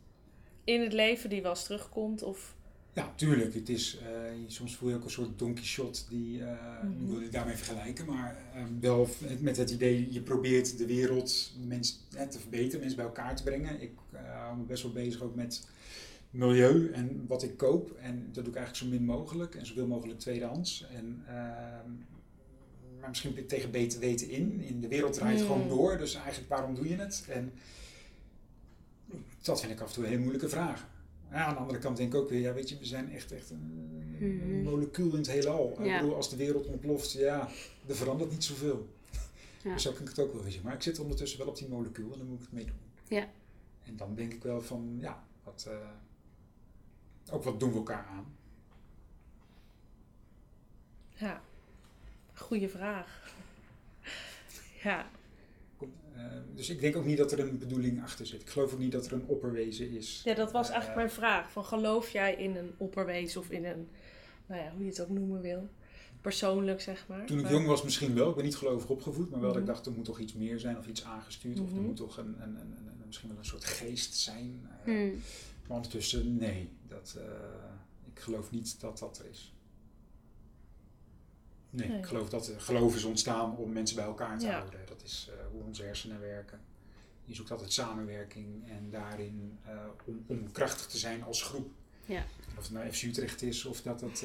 [0.63, 2.23] in het leven, die wel eens terugkomt?
[2.23, 2.55] Of,
[2.93, 3.53] Ja, tuurlijk.
[3.53, 4.07] Het is, eh,
[4.47, 7.03] soms voel je ook een soort Don Quixote die, eh Mhm.
[7.05, 9.07] nu wil ik daarmee vergelijken, maar ehm, wel
[9.39, 11.97] met het idee, je probeert de wereld mensen,
[12.29, 13.81] te verbeteren, mensen bij elkaar te brengen.
[13.81, 15.67] Ik hou me best wel bezig ook met
[16.29, 17.91] milieu en wat ik koop.
[17.91, 20.87] En dat doe ik eigenlijk zo min mogelijk en zoveel mogelijk tweedehands.
[20.91, 21.89] En, ehm,
[22.99, 24.61] maar misschien tegen beter weten in.
[24.61, 25.47] In de wereld draait Hmm.
[25.47, 27.25] gewoon door, dus eigenlijk waarom doe je het?
[27.29, 27.53] En
[29.41, 30.87] dat vind ik af en toe een hele moeilijke vraag.
[31.31, 33.31] Ja, aan de andere kant denk ik ook weer, ja, weet je, we zijn echt,
[33.31, 33.85] echt een,
[34.19, 34.61] Mhm.
[34.63, 35.75] molecuul in het heelal.
[35.79, 35.99] Ik Ja.
[35.99, 37.49] bedoel, als de wereld ontploft, ja,
[37.87, 38.87] er verandert niet zoveel.
[39.63, 39.73] Ja.
[39.73, 40.61] Dus zo kan ik het ook wel zien.
[40.63, 42.75] Maar ik zit ondertussen wel op die molecuul en dan moet ik het meedoen.
[43.07, 43.27] Ja.
[43.83, 45.73] En dan denk ik wel van, ja, wat, eh,
[47.31, 48.25] ook wat doen we elkaar aan?
[51.15, 51.41] ja,
[52.33, 53.31] goede vraag.
[54.83, 55.09] Ja,
[55.77, 56.23] Kom, eh,
[56.55, 58.41] dus ik denk ook niet dat er een bedoeling achter zit.
[58.41, 60.21] Ik geloof ook niet dat er een opperwezen is.
[60.23, 61.51] ja dat was Eh, eigenlijk mijn vraag.
[61.51, 63.87] Van, geloof jij in een opperwezen of in een,
[64.45, 65.69] nou ja, hoe je het ook noemen wil,
[66.21, 67.25] persoonlijk zeg maar?
[67.25, 68.29] Toen ik Maar- jong was misschien wel.
[68.29, 69.71] Ik ben niet gelovig opgevoed, maar wel dat ik Mhm.
[69.73, 71.59] dacht er moet toch iets meer zijn of iets aangestuurd.
[71.59, 71.85] Of er Mhm.
[71.85, 74.67] moet toch een, een, een, een- misschien wel een soort geest zijn.
[74.69, 75.21] Eh, Hmm.
[75.67, 76.69] Maar ondertussen, nee.
[76.87, 77.23] Dat, eh,
[78.13, 79.53] ik geloof niet dat dat er is.
[81.69, 81.97] Nee, Nee.
[81.97, 84.51] ik geloof dat eh, geloof is ontstaan om mensen bij elkaar te Ja.
[84.57, 84.79] houden.
[84.85, 86.59] Dat is eh, hoe onze hersenen werken.
[87.25, 89.59] Je zoekt altijd samenwerking en daarin
[90.05, 91.71] om, om krachtig te zijn als groep.
[92.05, 92.25] Ja.
[92.57, 94.21] Of het nou FC Utrecht is of dat het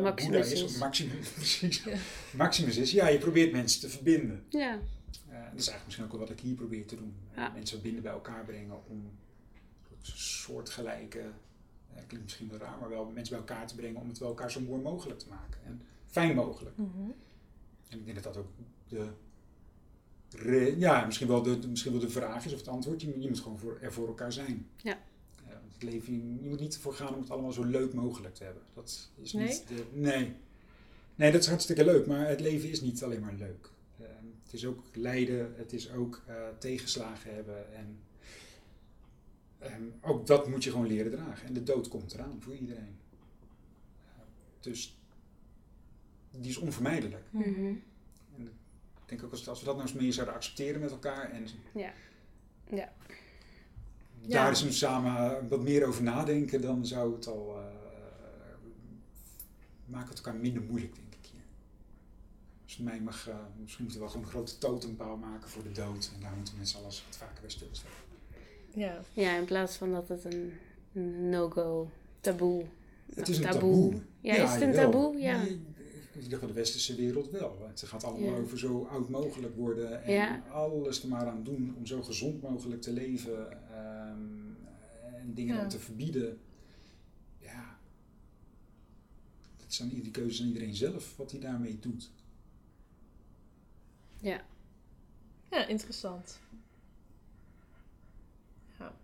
[0.00, 0.62] Maximus Boeddha is.
[0.62, 1.84] Of Maximus, precies.
[1.84, 1.96] Ja.
[2.34, 4.44] Maximus is, ja, je probeert mensen te verbinden.
[4.48, 4.70] Ja.
[5.50, 7.14] Dat is eigenlijk misschien ook wel wat ik hier probeer te doen.
[7.34, 9.10] Mensen verbinden bij elkaar brengen om
[10.02, 14.18] soortgelijke, eh, klinkt misschien wel raar, maar wel mensen bij elkaar te brengen om het
[14.18, 15.60] bij elkaar zo mooi mogelijk te maken.
[15.64, 16.76] En fijn mogelijk.
[16.76, 17.10] Mhm.
[17.88, 18.48] En ik denk dat dat ook
[18.88, 19.08] de
[20.78, 23.00] ja, misschien wel, de, misschien wel de vraag is of het antwoord.
[23.00, 24.66] Je, moet- je moet gewoon voor, er voor elkaar zijn.
[24.76, 24.98] Ja.
[25.72, 28.62] Het leven, je moet niet ervoor gaan om het allemaal zo leuk mogelijk te hebben.
[28.74, 29.46] Dat is Nee?
[29.46, 30.32] niet de, nee.
[31.14, 33.70] Nee, dat is hartstikke leuk, maar het leven is niet alleen maar leuk.
[33.98, 34.06] Eh,
[34.42, 37.74] het is ook lijden, het is ook eh, tegenslagen hebben.
[37.74, 37.98] En
[39.58, 41.46] ehm, ook dat moet je gewoon leren dragen.
[41.46, 42.96] En de dood komt eraan voor iedereen.
[44.04, 44.22] Eh,
[44.60, 44.98] dus
[46.30, 47.24] die is onvermijdelijk.
[47.30, 47.74] Mhm.
[48.36, 48.46] En
[49.02, 51.46] ik denk ook als, als we dat nou eens meer zouden accepteren met elkaar en
[51.74, 51.92] Ja.
[52.70, 52.92] Ja.
[54.20, 54.48] daar Ja.
[54.48, 57.78] eens eens samen wat meer over nadenken, dan zou het al eh
[59.88, 61.40] maken het elkaar minder moeilijk, denk ik hier.
[62.64, 65.72] Dus mij mag, eh, misschien moeten we wel gewoon een grote totempaal maken voor de
[65.72, 67.90] dood en daar moeten allen eens wat vaker bij stilstaan.
[68.78, 69.00] Ja.
[69.12, 70.52] Ja, in plaats van dat het een
[71.30, 72.64] no-go, taboe.
[73.14, 73.60] Het is een taboe.
[73.90, 74.02] taboe.
[74.20, 74.90] Ja, is het een jawel.
[74.90, 75.16] taboe?
[75.20, 75.40] Ja.
[75.42, 77.58] In ieder geval de westerse wereld wel.
[77.68, 78.36] Het gaat allemaal Ja.
[78.36, 80.42] over zo oud mogelijk worden en Ja.
[80.50, 84.54] alles er maar aan doen om zo gezond mogelijk te leven ehm,
[85.14, 85.60] en dingen Ja.
[85.60, 86.38] dan te verbieden.
[87.38, 87.78] Ja,
[89.56, 92.10] het is aan iedere keuze aan iedereen zelf wat hij daarmee doet.
[94.20, 94.40] Ja.
[95.50, 96.40] Ja, interessant.
[98.78, 98.94] Ja.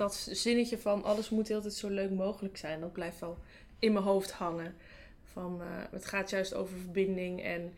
[0.00, 3.38] Dat zinnetje van alles moet altijd zo leuk mogelijk zijn, dat blijft wel
[3.78, 4.74] in mijn hoofd hangen.
[5.22, 7.74] Van, eh, het gaat juist over verbinding en,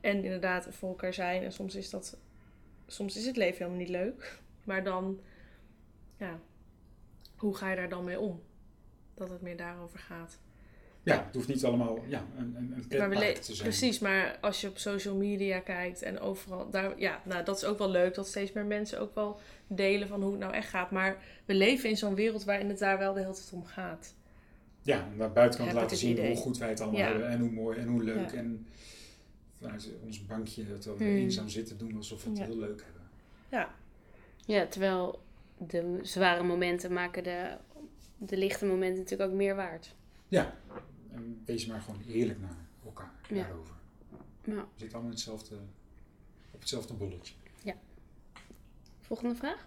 [0.00, 1.42] en inderdaad voor elkaar zijn.
[1.42, 2.16] En soms is, dat,
[2.86, 4.38] soms is het leven helemaal niet leuk.
[4.64, 5.20] Maar dan,
[6.16, 6.40] ja,
[7.36, 8.42] hoe ga je daar dan mee om?
[9.14, 10.38] Dat het meer daarover gaat.
[11.14, 13.68] Ja, het hoeft niet allemaal ja, een, een, een Maar we te zijn.
[13.68, 17.64] Precies, maar als je op social media kijkt en overal, daar, ja, nou, dat is
[17.64, 20.68] ook wel leuk dat steeds meer mensen ook wel delen van hoe het nou echt
[20.68, 20.90] gaat.
[20.90, 24.14] Maar we leven in zo'n wereld waarin het daar wel de hele tijd om gaat.
[24.82, 26.26] Ja, naar buitenkant Heb ik laten zien idee.
[26.28, 27.06] hoe goed wij het allemaal Ja.
[27.08, 28.30] hebben en hoe mooi en hoe leuk.
[28.30, 28.36] Ja.
[28.36, 28.66] En
[29.58, 31.16] vanuit ons bankje, terwijl we Hmm.
[31.16, 32.44] eenzaam zitten, doen alsof we het Ja.
[32.44, 33.02] heel leuk hebben.
[33.48, 33.74] Ja,
[34.46, 35.18] Ja, terwijl
[35.58, 37.56] de zware momenten maken de,
[38.18, 39.94] de lichte momenten natuurlijk ook meer waard.
[40.28, 40.54] Ja,
[41.16, 43.42] en wees maar gewoon eerlijk naar elkaar Ja.
[43.42, 43.74] daarover.
[44.44, 44.54] Ja.
[44.54, 45.56] We zitten allemaal in hetzelfde,
[46.50, 47.34] op hetzelfde bolletje.
[49.00, 49.66] Volgende vraag?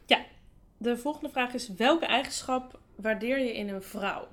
[0.78, 4.28] de volgende vraag is: welke eigenschap waardeer je in een vrouw?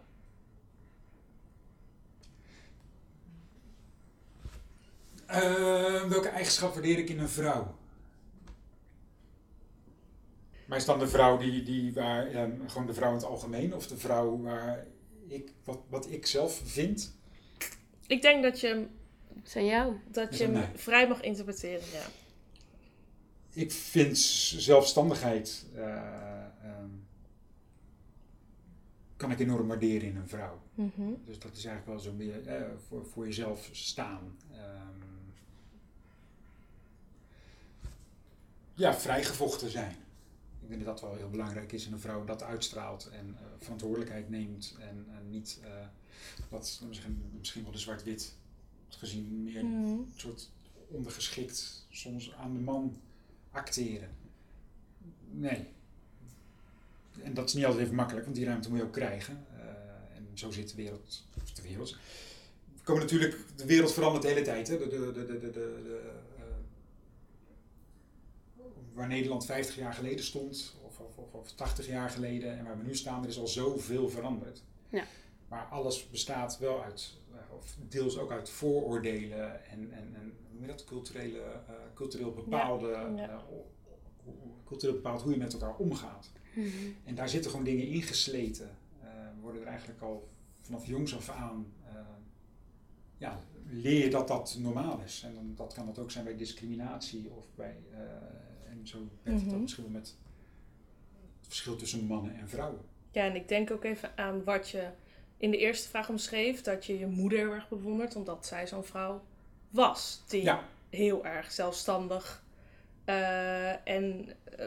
[5.26, 7.74] Eh, welke eigenschap waardeer ik in een vrouw?
[10.66, 13.74] Maar is dan de vrouw die, die waar, ja, gewoon de vrouw in het algemeen,
[13.74, 14.86] of de vrouw waar
[15.28, 17.14] ik, wat, wat ik zelf vind?
[18.06, 18.90] Ik denk dat je, hem-
[19.42, 19.96] Zijn jou?
[20.10, 20.70] dat je hem mij?
[20.74, 21.84] vrij mag interpreteren.
[21.92, 22.06] Ja.
[23.52, 25.84] Ik vind zelfstandigheid, eh,
[26.62, 26.88] ehm,
[29.16, 30.60] kan ik enorm waarderen in een vrouw.
[30.74, 31.10] Mhm.
[31.24, 34.36] Dus dat is eigenlijk wel zo meer eh, voor, voor jezelf staan.
[34.52, 35.04] Ehm,
[38.74, 39.96] ja, vrijgevochten zijn.
[40.66, 43.46] Ik denk dat dat wel heel belangrijk is in een vrouw dat uitstraalt en eh,
[43.58, 45.70] verantwoordelijkheid neemt en niet eh,
[46.48, 48.34] wat misschien, misschien wel de zwart-wit
[48.88, 50.50] gezien meer een soort
[50.88, 53.00] ondergeschikt soms aan de man
[53.50, 54.08] acteren.
[55.30, 55.66] Nee.
[57.22, 59.46] En dat is niet altijd even makkelijk, want die ruimte moet je ook krijgen.
[59.56, 61.24] Eh, en zo zit de wereld.
[61.36, 61.96] of De wereld.
[62.76, 64.68] We komen natuurlijk, de wereld verandert de hele tijd.
[64.68, 64.78] Hè?
[64.78, 66.12] De, de, de, de, de, de,
[68.96, 72.78] waar Nederland 50 jaar geleden stond, of, of, of, of 80 jaar geleden, en waar
[72.78, 74.62] we nu staan, er is al zoveel veranderd.
[74.88, 75.04] Ja.
[75.48, 80.66] Maar alles bestaat wel uit, eh, of deels ook uit vooroordelen en, en, en hoe
[80.66, 83.28] dat, culturele, eh, cultureel bepaalde, ja.
[83.28, 83.38] eh,
[84.64, 86.30] cultureel bepaald hoe je met elkaar omgaat.
[86.54, 86.68] Mhm.
[87.04, 88.70] En daar zitten gewoon dingen ingesleten.
[89.02, 89.08] Eh
[89.40, 90.28] worden er eigenlijk al
[90.60, 91.72] vanaf jongs af aan,
[93.18, 95.22] ja, leer je dat dat normaal is.
[95.26, 97.76] En dan, dat kan het ook zijn bij discriminatie of bij,
[98.80, 99.54] en zo werkt het Mhm.
[99.56, 100.06] ook misschien met
[101.38, 102.80] het verschil tussen mannen en vrouwen.
[103.10, 104.88] Ja, en ik denk ook even aan wat je
[105.36, 106.62] in de eerste vraag omschreef.
[106.62, 109.24] Dat je je moeder heel erg bewondert, omdat zij zo'n vrouw
[109.70, 110.22] was.
[110.28, 112.44] Die Ja, heel erg zelfstandig
[113.04, 114.66] eh, en eh,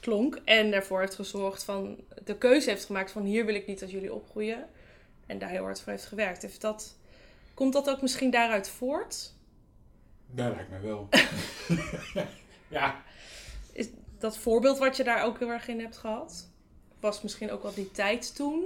[0.00, 0.40] klonk.
[0.44, 3.90] En daarvoor heeft gezorgd van de keuze heeft gemaakt van hier wil ik niet dat
[3.90, 4.68] jullie opgroeien.
[5.26, 6.42] En daar heel hard voor heeft gewerkt.
[6.42, 6.96] Heeft dat,
[7.54, 9.32] komt dat ook misschien daaruit voort?
[10.32, 11.08] dat lijkt mij wel.
[12.68, 13.02] ja,
[13.72, 16.48] Is dat voorbeeld wat je daar ook heel erg in hebt gehad?
[17.00, 18.64] Was misschien ook wel die tijd toen?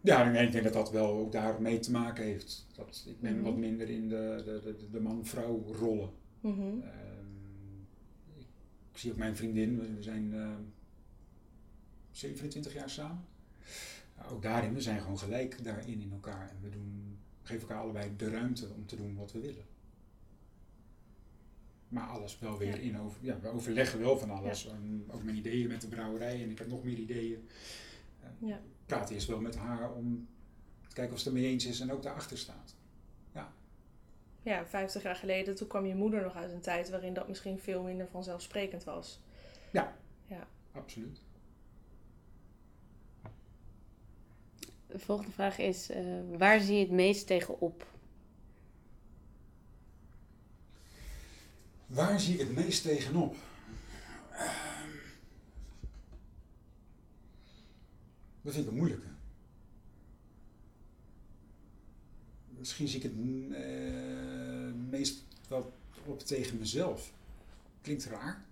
[0.00, 2.66] ja nee, ik denk dat dat wel ook daarmee te maken heeft.
[2.76, 3.42] Dat, ik ben Mhm.
[3.44, 6.10] wat minder in de, de, de, de man-vrouw rollen.
[6.40, 6.60] Mhm.
[6.60, 7.78] Ehm,
[8.36, 8.46] ik,
[8.92, 10.60] ik zie ook mijn vriendin, we- we zijn ehm
[12.10, 13.24] 27 jaar samen.
[14.30, 16.48] Ook daarin, we zijn gewoon gelijk daarin in elkaar.
[16.50, 19.64] En we doen, geven elkaar allebei de ruimte om te doen wat we willen.
[21.88, 22.90] Maar alles wel weer Ja.
[22.90, 23.18] in over.
[23.22, 24.66] Ja, we overleggen wel van alles.
[24.68, 27.48] En ook mijn ideeën met de brouwerij en ik heb nog meer ideeën.
[28.22, 28.56] Eh, Ja.
[28.56, 30.28] Ik praat eerst wel met haar om
[30.88, 32.76] te kijken of ze het ermee eens is en ook daarachter staat.
[34.42, 37.58] Ja, 50 jaar geleden, toen kwam je moeder nog uit een tijd waarin dat misschien
[37.58, 39.20] veel minder vanzelfsprekend was.
[40.72, 41.20] Absoluut.
[44.86, 46.04] De volgende vraag is, eh,
[46.38, 47.86] waar zie je het meest tegen op?
[51.88, 53.36] Waar zie ik het meest tegenop?
[54.32, 54.88] Ehm,
[58.42, 59.06] dat vind ik een moeilijke.
[62.58, 63.12] Misschien zie ik het
[63.56, 65.72] eh, meest wel
[66.04, 67.12] op tegen mezelf.
[67.80, 68.44] Klinkt raar.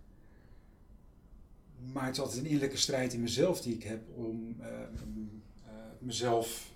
[1.93, 4.69] Maar het is altijd een innerlijke strijd in mezelf die ik heb om eh,
[5.15, 6.73] m- eh, mezelf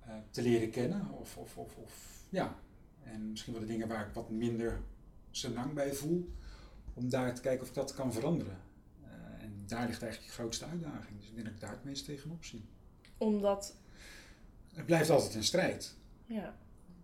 [0.00, 1.10] eh, te leren kennen.
[1.10, 1.92] Of, of, of, of
[2.28, 2.58] ja.
[3.02, 4.80] En misschien wel de dingen waar ik wat minder
[5.42, 6.32] lang bij voel.
[6.94, 8.58] Om daar te kijken of ik dat kan veranderen.
[9.02, 11.18] Eh, en daar ligt eigenlijk de grootste uitdaging.
[11.18, 12.64] Dus ik denk dat ik daar het meest tegenop zie.
[13.18, 13.74] Omdat,
[14.74, 15.94] Het blijft altijd een strijd.
[16.26, 16.56] ja,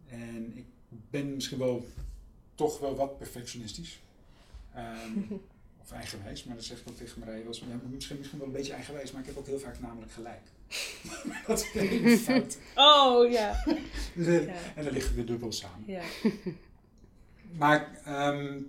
[0.06, 0.66] En ik
[1.10, 1.86] ben misschien wel
[2.54, 4.00] toch wel wat perfectionistisch.
[4.74, 5.18] Ehm,
[5.82, 7.44] of eigenwijs, maar dat zeg ik ook tegen Marije.
[7.44, 10.42] Ja, misschien, misschien wel een beetje eigenwijs, maar ik heb ook heel vaak namelijk gelijk.
[11.46, 12.58] dat is fout.
[12.74, 13.64] Oh ja.
[14.14, 14.54] Dus, Ja.
[14.74, 15.84] En dan liggen we dubbel samen.
[15.86, 16.02] ja.
[17.52, 18.62] Maar, ehm,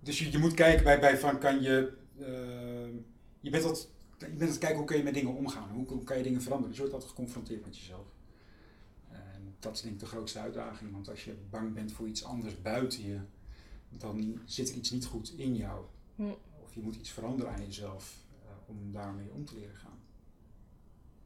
[0.00, 2.94] dus je, je moet kijken bij, bij van kan je, ehm,
[3.40, 5.86] je bent dat, je bent aan het kijken hoe kun je met dingen omgaan, hoe,
[5.86, 6.68] hoe kan je dingen veranderen.
[6.70, 8.06] Dus je wordt altijd geconfronteerd met jezelf.
[9.08, 12.24] En dat is denk ik de grootste uitdaging, want als je bang bent voor iets
[12.24, 13.18] anders buiten je,
[13.88, 15.84] dan zit er iets niet goed in jou.
[16.16, 16.22] Hm.
[16.62, 19.98] Of je moet iets veranderen aan jezelf eh, om daarmee om te leren gaan.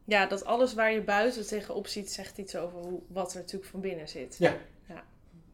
[0.03, 3.71] Ja, dat alles waar je buiten tegenop ziet, zegt iets over hoe, wat er natuurlijk
[3.71, 4.37] van binnen zit.
[4.37, 4.57] Ja.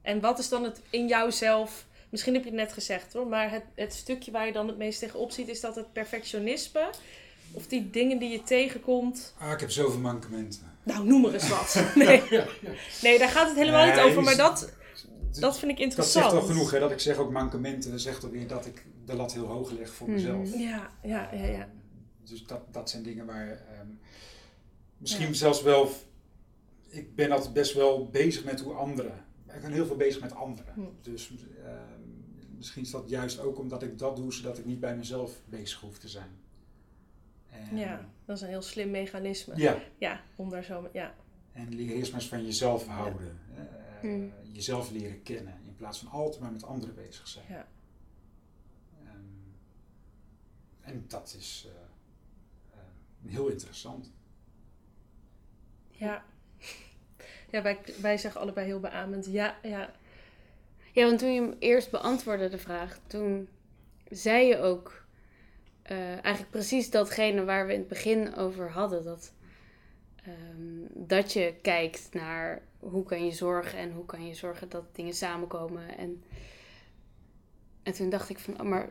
[0.01, 3.51] En wat is dan het in jouzelf, misschien heb je het net gezegd hoor, maar
[3.51, 6.89] het, het stukje waar je dan het meest tegenop ziet, is dat het perfectionisme?
[7.51, 9.33] Of die dingen die je tegenkomt?
[9.37, 10.71] Ah, ik heb zoveel mankementen.
[10.83, 11.83] Nou, noem er eens wat.
[11.95, 12.71] Nee, Ja, ja.
[13.01, 14.73] nee daar gaat het helemaal niet over, maar dat,
[15.39, 16.25] dat vind ik Dat interessant.
[16.31, 17.91] zegt al genoeg, hè, dat ik zeg ook mankementen.
[17.91, 20.15] Dat zegt alweer dat ik de lat heel hoog leg voor Mhm.
[20.15, 20.57] mezelf.
[20.57, 21.67] Ja, ja, ja, ja.
[22.23, 23.87] Dus dat, dat zijn dingen waar ehm,
[24.97, 25.33] misschien Ja.
[25.33, 25.89] zelfs wel.
[26.89, 29.25] Ik ben altijd best wel bezig met hoe anderen.
[29.55, 30.73] Ik ben heel veel bezig met anderen.
[30.73, 30.81] Hm.
[31.01, 31.31] Dus
[31.65, 32.01] ehm,
[32.57, 35.79] misschien is dat juist ook omdat ik dat doe, zodat ik niet bij mezelf bezig
[35.79, 36.39] hoef te zijn.
[37.49, 39.55] En, Ja, dat is een heel slim mechanisme.
[39.57, 39.81] ja.
[39.97, 40.89] Ja, om daar zo...
[40.93, 41.15] Ja,
[41.51, 43.39] En leer eerst maar eens van jezelf houden.
[43.55, 43.63] Eh,
[44.01, 44.27] Hm.
[44.51, 45.53] Jezelf leren kennen.
[45.65, 47.45] In plaats van altijd maar met anderen bezig zijn.
[47.49, 47.67] Ja.
[49.05, 49.17] Ehm,
[50.81, 54.11] en dat is eh, eh, heel interessant.
[55.91, 56.23] ja.
[57.51, 59.25] Ja, wij, wij zeggen allebei heel beamend.
[59.25, 59.91] Ja, ja.
[60.93, 63.47] Ja, want toen je hem eerst beantwoordde, de vraag, toen
[64.09, 65.03] zei je ook
[65.81, 69.03] eh, eigenlijk precies datgene waar we in het begin over hadden.
[69.03, 69.33] Dat,
[70.23, 74.83] ehm, dat je kijkt naar hoe kan je zorgen en hoe kan je zorgen dat
[74.91, 75.97] dingen samenkomen.
[75.97, 76.23] En,
[77.83, 78.89] en toen dacht ik van, oh, maar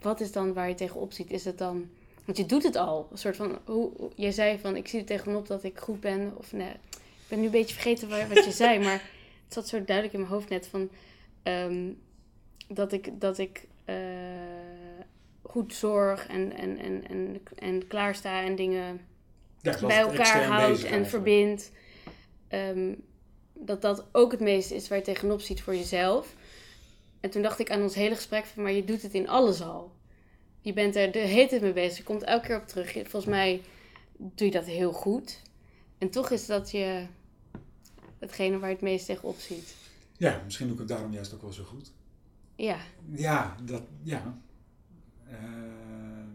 [0.00, 1.30] wat is dan waar je tegenop ziet?
[1.30, 1.90] Is het dan,
[2.24, 3.08] want je doet het al.
[3.10, 6.36] Een soort van, hoe, jij zei van, ik zie er tegenop dat ik goed ben.
[6.36, 6.72] Of nee,
[7.28, 9.02] ben nu een beetje vergeten wa- wat je zei, maar
[9.44, 10.90] het zat zo duidelijk in mijn hoofd net van
[11.42, 11.90] ehm,
[12.68, 13.96] dat ik, dat ik eh,
[15.42, 19.00] goed zorg en, en, en, en, en klaarsta en dingen
[19.60, 21.72] Ja, ik bij elkaar bezig en verbindt.
[22.48, 22.94] Ehm,
[23.54, 26.34] dat dat ook het meeste is waar je tegenop ziet voor jezelf.
[27.20, 29.62] En toen dacht ik aan ons hele gesprek van, maar je doet het in alles
[29.62, 29.92] al.
[30.60, 31.96] Je bent er de hele tijd mee bezig.
[31.96, 32.92] Je komt elke keer op terug.
[32.92, 33.60] Volgens mij
[34.16, 35.42] doe je dat heel goed.
[35.98, 37.06] En toch is dat je
[38.18, 39.74] hetgene waar je het meest tegenop ziet.
[40.16, 41.92] Ja, misschien doe ik het daarom juist ook wel zo goed.
[42.56, 42.78] Ja,
[43.10, 44.38] Ja, dat, ja.
[45.30, 46.28] Ehm,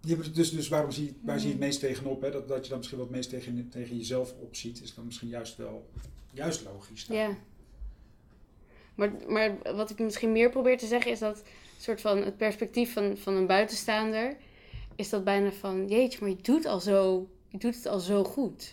[0.00, 2.22] je dus, dus waarom zie, waar zie je het meest tegenop?
[2.22, 2.30] Hè?
[2.30, 5.56] Dat, dat je dan misschien wat meest tegen, tegen jezelf opziet, is dan misschien juist
[5.56, 5.90] wel
[6.32, 7.06] juist logisch.
[7.06, 7.16] dan.
[7.16, 7.36] ja.
[8.94, 11.42] Maar, maar wat ik misschien meer probeer te zeggen is dat
[11.78, 14.36] soort van het perspectief van, van een buitenstaander
[14.96, 18.24] is dat bijna van jeetje, maar je doet al zo, je doet het al zo
[18.24, 18.72] goed.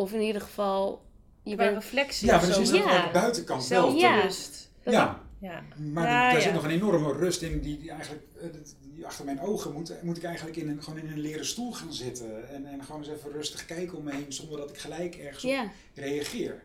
[0.00, 1.02] Of in ieder geval
[1.42, 2.60] je Qua bent reflectie Ja, maar zo.
[2.60, 2.98] is dat Ja.
[3.00, 3.90] aan de buitenkant wel.
[3.90, 4.92] Zelf Ja.
[4.92, 5.62] Ja, Ja.
[5.92, 6.40] maar Ja, daar ja.
[6.40, 8.48] zit nog een enorme rust in die, die eigenlijk eh,
[8.94, 11.72] die achter mijn ogen moet, moet ik eigenlijk in een, gewoon in een leren stoel
[11.72, 14.78] gaan zitten en, en gewoon eens even rustig kijken om me heen zonder dat ik
[14.78, 16.62] gelijk ergens op reageer.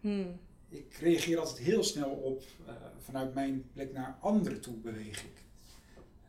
[0.00, 0.38] Hmm.
[0.68, 5.42] Ik reageer altijd heel snel op, eh, vanuit mijn plek naar anderen toe beweeg ik.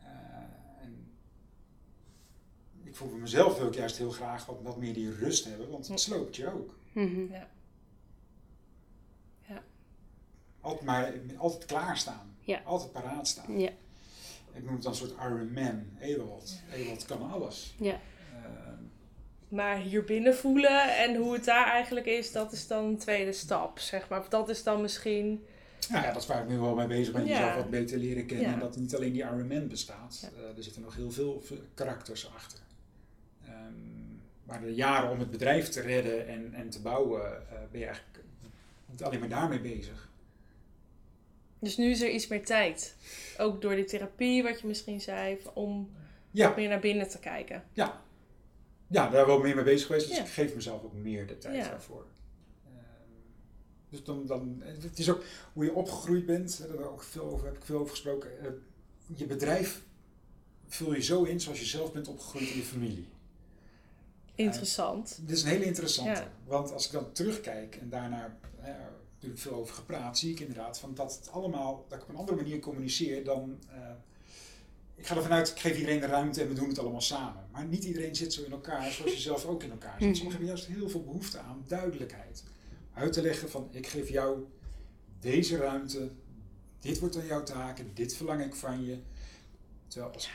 [0.02, 0.06] Eh,
[0.82, 1.06] en
[2.72, 5.70] ik voel voor mezelf wil ik juist heel graag wat, wat meer die rust hebben,
[5.70, 6.74] want het sloopt je ook.
[6.92, 7.22] mhm.
[10.60, 12.36] Altijd, maar altijd klaarstaan.
[12.40, 12.60] Ja.
[12.64, 13.58] Altijd paraat staan.
[13.58, 13.70] Ja.
[14.52, 15.84] Ik noem het dan een soort Iron Man.
[16.00, 16.60] Ewald.
[16.72, 17.74] Ewald kan alles.
[17.78, 18.00] Ja.
[18.44, 18.82] Ehm,
[19.48, 23.32] Maar hier binnen voelen en hoe het daar eigenlijk is, dat is dan een tweede
[23.32, 24.20] stap, zeg maar.
[24.20, 25.44] Of dat is dan misschien...
[25.90, 27.24] Nou ja, dat is waar ik nu wel mee bezig ben.
[27.26, 27.30] Ja.
[27.38, 28.46] Jezelf wat beter leren kennen.
[28.46, 28.52] Ja.
[28.52, 30.18] En dat niet alleen die Iron Man bestaat.
[30.22, 30.28] Ja.
[30.42, 31.42] Eh, er zitten nog heel veel
[31.74, 32.58] karakters achter.
[33.66, 37.80] Ehm, maar de jaren om het bedrijf te redden en, en te bouwen, eh, ben
[37.80, 38.24] je eigenlijk
[38.90, 40.08] niet alleen maar daarmee bezig.
[41.58, 42.96] Dus nu is er iets meer tijd.
[43.38, 45.90] Ook door die therapie, wat je misschien zei, om
[46.30, 47.64] Ja, meer naar binnen te kijken.
[47.72, 48.02] ja.
[48.86, 50.08] ja daar ben ik meer mee bezig geweest.
[50.08, 50.22] Dus Ja.
[50.22, 51.68] ik geef mezelf ook meer de tijd Ja.
[51.70, 52.04] daarvoor.
[52.66, 52.82] Ehm,
[53.88, 56.58] dus dan, dan, het is ook hoe je opgegroeid bent.
[56.58, 58.40] Daar heb ik ook veel over, heb ik veel over gesproken.
[58.40, 58.46] Eh,
[59.16, 59.82] je bedrijf
[60.66, 63.06] vul je zo in zoals je zelf bent opgegroeid in je familie.
[64.36, 65.18] Interessant.
[65.20, 66.10] Dit is een hele interessante.
[66.20, 66.32] Ja.
[66.44, 68.68] Want als ik dan terugkijk en daarna eh,
[69.14, 72.16] natuurlijk veel over gepraat, zie ik inderdaad van dat het allemaal, dat ik op een
[72.16, 73.58] andere manier communiceer dan.
[73.68, 73.90] eh,
[74.94, 77.46] ik ga ervan uit, ik geef iedereen de ruimte en we doen het allemaal samen.
[77.52, 80.00] Maar niet iedereen zit zo in elkaar zoals je zelf ook in elkaar zit.
[80.08, 80.14] Mhm.
[80.14, 82.44] Sommigen hebben juist heel veel behoefte aan duidelijkheid.
[82.94, 84.44] Uit te leggen van ik geef jou
[85.20, 86.10] deze ruimte,
[86.80, 88.98] dit wordt dan jouw taak en dit verlang ik van je.
[89.88, 90.30] Terwijl als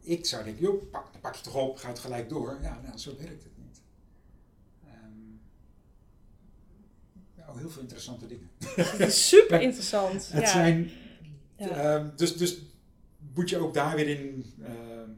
[0.00, 2.58] ik zou denken, joh, pak, pak je toch op, ga het gelijk door.
[2.62, 3.80] Ja, nou, zo werkt het niet.
[4.86, 5.10] Ehm,
[7.36, 8.50] nou, heel veel interessante dingen.
[9.12, 10.28] Super interessant.
[10.32, 10.50] Het ja.
[10.50, 10.90] zijn,
[11.56, 11.68] Ja.
[11.68, 12.58] ehm, dus, dus
[13.34, 15.10] moet je ook daar weer in ehm,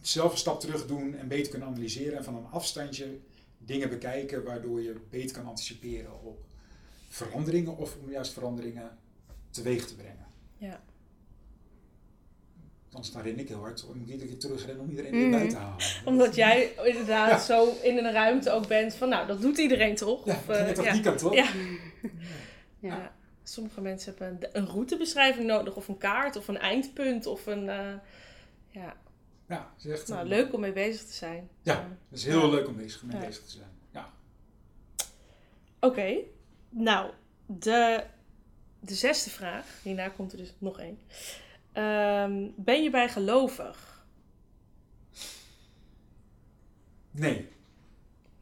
[0.00, 3.18] zelf een stap terug doen en beter kunnen analyseren en van een afstandje
[3.58, 6.44] dingen bekijken waardoor je beter kan anticiperen op
[7.08, 8.98] veranderingen of om juist veranderingen
[9.50, 10.26] teweeg te brengen.
[10.56, 10.82] Ja.
[12.98, 15.56] Anders dan ren ik heel hard om iedere keer terugrennen om iedereen weer bij te
[15.56, 15.84] halen.
[16.04, 17.38] Omdat jij inderdaad Ja.
[17.38, 20.24] zo in een ruimte ook bent van, nou, dat doet iedereen toch?
[20.24, 20.92] Ja, Of, eh, toch ja.
[20.92, 21.32] die kant op?
[21.34, 21.48] Ja.
[22.80, 22.96] Ja.
[22.96, 23.14] Ja.
[23.42, 27.68] Sommige mensen hebben een, een routebeschrijving nodig, of een kaart, of een eindpunt, of een...
[27.68, 27.92] eh,
[28.68, 28.96] ja,
[29.48, 31.48] Ja, is echt nou, een- leuk om mee bezig te zijn.
[31.62, 32.48] Ja, het is heel Ja.
[32.48, 33.26] leuk om bezig, mee Ja.
[33.26, 33.70] bezig te zijn.
[33.92, 34.12] Ja.
[35.80, 36.14] Oké,
[36.68, 37.10] nou,
[37.46, 38.04] de,
[38.80, 39.66] de zesde vraag.
[39.82, 40.98] Hierna komt er dus nog één.
[41.72, 44.06] Ehm, ben je bijgelovig?
[47.10, 47.48] Nee.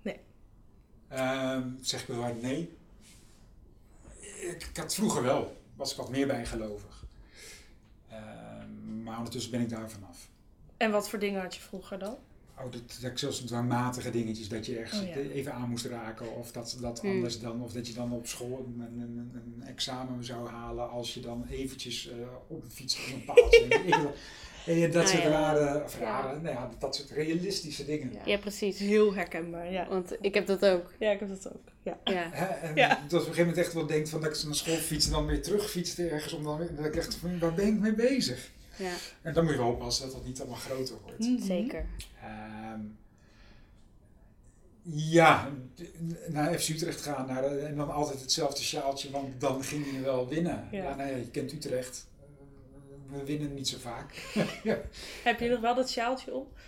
[0.03, 0.21] Nee.
[1.09, 2.77] Ehm, zeg ik wel hard nee.
[4.21, 7.05] Ik, ik had vroeger wel, was ik wat meer bijgelovig.
[8.09, 10.29] Ehm, maar ondertussen ben ik daar vanaf.
[10.77, 12.19] En wat voor dingen had je vroeger dan?
[12.59, 15.15] Oh, dat, dat ik zelfs dwangmatige dingetjes, dat je ergens Oh, ja.
[15.17, 16.35] even aan moest raken.
[16.37, 17.11] Of dat, dat Hmm.
[17.11, 20.91] anders dan, of dat je dan op school een, een, een, een examen zou halen
[20.91, 22.15] als je dan eventjes eh,
[22.47, 23.67] op een fiets op een paaltje.
[24.67, 25.29] Eh, dat Ah, soort ja.
[25.29, 26.05] rare, of Ja.
[26.05, 28.13] rare nou ja, dat soort realistische dingen.
[28.13, 28.21] Ja.
[28.25, 28.79] Ja, precies.
[28.79, 29.89] Heel herkenbaar, ja.
[29.89, 30.93] Want ik heb dat ook.
[30.99, 31.63] Ja, ik heb dat ook.
[31.83, 31.99] Ja.
[32.05, 32.29] Ja.
[32.33, 32.89] Hè, en Ja.
[32.89, 35.13] dat op een gegeven moment echt wel denkt van dat ik naar school fiets en
[35.13, 36.33] dan weer terugfietste ergens.
[36.33, 38.51] Om dan, weer- dat ik echt van, waar ben ik mee bezig?
[38.77, 41.19] Ja, En dan moet je wel oppassen dat dat niet allemaal groter wordt.
[41.19, 41.43] Mhm.
[41.43, 41.87] zeker.
[42.23, 42.81] Ehm,
[44.83, 45.49] ja,
[46.29, 50.01] naar FC Utrecht gaan naar, de- en dan altijd hetzelfde sjaaltje, want dan ging je
[50.01, 50.69] wel winnen.
[50.71, 50.83] Ja.
[50.83, 52.07] Ja, nou ja, je kent Utrecht.
[52.21, 54.15] Eh, We winnen niet zo vaak.
[55.25, 56.59] Heb je nog wel dat sjaaltje op?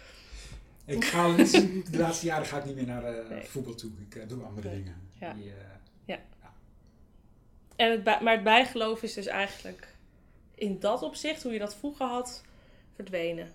[0.84, 3.44] Ik ga, de laatste jaren ga ik niet meer naar eh, Nee.
[3.46, 3.90] voetbal toe.
[4.08, 4.76] Ik eh, doe andere Nee.
[4.78, 5.00] dingen.
[5.20, 5.32] Ja.
[5.32, 5.66] Die, eh,
[7.76, 9.88] En het maar het bijgeloof is dus eigenlijk
[10.58, 12.42] in dat opzicht, hoe je dat vroeger had,
[12.94, 13.52] verdwenen.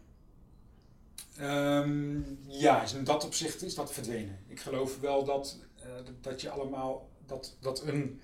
[1.38, 4.40] Ehm, ja, dus in dat opzicht is dat verdwenen.
[4.48, 5.86] Ik geloof wel dat, eh,
[6.22, 8.22] dat je allemaal, dat, dat een,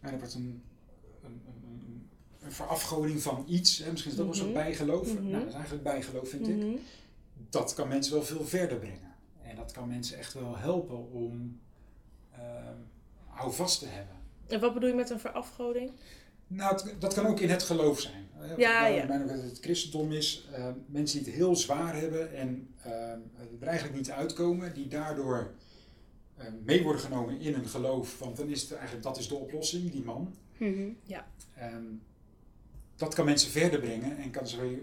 [0.00, 0.62] nou, dat een,
[1.22, 2.08] een, een,
[2.40, 4.52] een, verafgoding van iets, hè, misschien is dat ook wel Mhm.
[4.52, 5.14] zo'n bijgeloof.
[5.14, 5.28] Mhm.
[5.28, 6.56] Nou, dat is eigenlijk bijgeloof, vind ik.
[6.56, 6.76] Mhm.
[7.50, 9.14] Dat kan mensen wel veel verder brengen.
[9.42, 11.60] En dat kan mensen echt wel helpen om
[12.32, 12.76] ehm
[13.38, 14.16] houvast te hebben.
[14.46, 15.90] En wat bedoel je met een verafgoding?
[16.48, 18.26] Nou, het- dat kan ook in het geloof zijn.
[18.58, 19.22] Ja, het ja.
[19.24, 22.92] optiek het christendom is, eh, mensen die het heel zwaar hebben en eh,
[23.60, 25.54] er eigenlijk niet uitkomen, die daardoor
[26.36, 29.34] eh, mee worden genomen in een geloof, want dan is het eigenlijk, dat is de
[29.34, 30.34] oplossing, die man.
[30.56, 30.88] Mhm.
[31.54, 31.82] Ehm,
[32.96, 34.78] dat kan mensen verder brengen en kan, ze weer,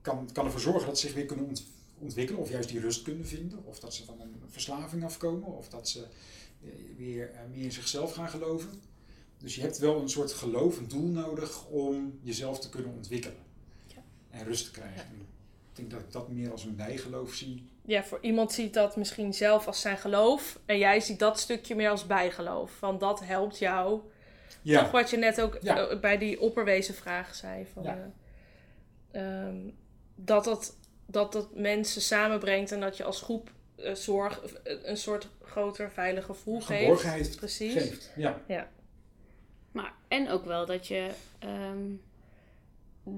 [0.00, 1.66] kan, kan ervoor zorgen dat ze zich weer kunnen ont-
[1.98, 5.68] ontwikkelen, of juist die rust kunnen vinden, of dat ze van een verslaving afkomen, of
[5.68, 6.00] dat ze
[6.62, 8.68] eh, weer meer in zichzelf gaan geloven.
[9.38, 13.42] Dus je hebt wel een soort geloof, een doel nodig om jezelf te kunnen ontwikkelen
[13.86, 14.02] Ja.
[14.30, 15.00] en rust te krijgen.
[15.00, 15.26] En
[15.70, 17.68] Ik denk dat ik dat meer als een bijgeloof zie.
[17.84, 20.58] Ja, voor iemand ziet dat misschien zelf als zijn geloof.
[20.66, 22.80] En jij ziet dat stukje meer als bijgeloof.
[22.80, 24.00] Want dat helpt jou.
[24.00, 25.88] Toch Ja, wat je net ook Ja.
[25.88, 27.66] eh, bij die opperwezen vraag zei.
[27.72, 28.10] Van, Ja.
[29.10, 29.56] eh, ehm,
[30.14, 30.76] dat, dat,
[31.06, 36.24] dat dat mensen samenbrengt en dat je als groep eh, zorg, een soort groter veilig
[36.24, 36.80] gevoel geeft.
[36.80, 37.72] geborgenheid Precies.
[37.72, 38.10] geeft.
[38.16, 38.42] Ja.
[39.72, 41.08] Maar, en ook wel dat je,
[41.38, 41.86] ehm,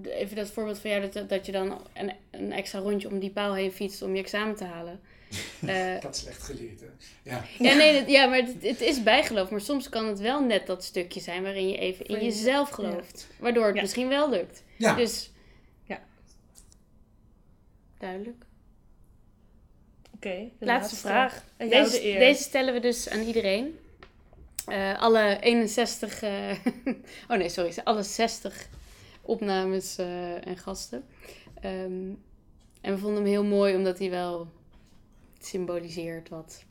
[0.04, 3.30] even dat voorbeeld van jou, dat, dat je dan een, een extra rondje om die
[3.30, 5.00] paal heen fietst om je examen te halen.
[5.66, 6.86] Eh, Ik had slecht geleerd, hè.
[7.22, 7.44] Ja.
[7.58, 9.50] ja, nee, dat- ja, maar het, het is bijgeloof.
[9.50, 13.26] Maar soms kan het wel net dat stukje zijn waarin je even in jezelf gelooft.
[13.38, 13.80] Waardoor het Ja.
[13.80, 14.62] misschien wel lukt.
[14.76, 14.94] Ja.
[14.94, 15.30] Dus,
[15.84, 16.00] Ja.
[17.98, 18.44] duidelijk.
[20.14, 21.44] Oké, de Laatste vraag.
[21.56, 23.78] Deze, deze stellen we dus aan iedereen.
[24.70, 26.56] Eh, alle 61, eh,
[27.28, 28.68] oh nee, sorry, alle 60
[29.22, 31.04] opnames eh, en gasten.
[31.60, 32.12] Ehm,
[32.80, 34.48] en we vonden hem heel mooi omdat hij wel
[35.38, 36.64] symboliseert wat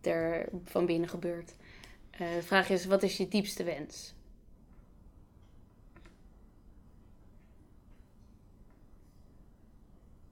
[0.00, 1.54] er van binnen gebeurt.
[2.18, 4.14] De vraag is, wat is je diepste wens?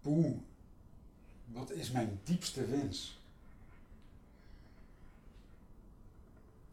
[0.04, 0.36] Oeh,
[1.46, 3.19] wat is mijn diepste wens?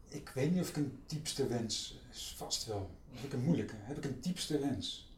[0.08, 2.90] Ik weet niet of ik een diepste wens is vast wel.
[3.10, 3.74] Heb ik een moeilijke?
[3.76, 5.12] Heb ik een diepste wens?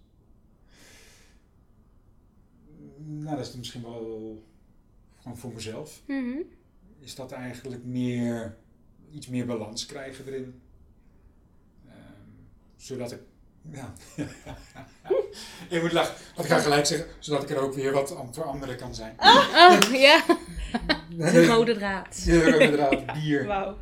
[2.96, 4.44] Nou, dat is misschien wel
[5.20, 6.02] gewoon voor mezelf.
[6.06, 6.36] Mhm.
[6.98, 8.56] Is dat eigenlijk meer
[9.10, 10.60] iets meer balans krijgen erin?
[11.88, 11.96] Ehm,
[12.76, 13.20] zodat ik.
[13.70, 13.92] Ja.
[15.70, 16.14] ik moet lachen.
[16.34, 19.14] Want ik ga gelijk zeggen, zodat ik er ook weer wat voor anderen kan zijn.
[19.18, 20.24] Oh, ja.
[21.16, 22.22] De rode draad.
[22.24, 23.46] Ja, inderdaad, bier.
[23.46, 23.76] Wauw,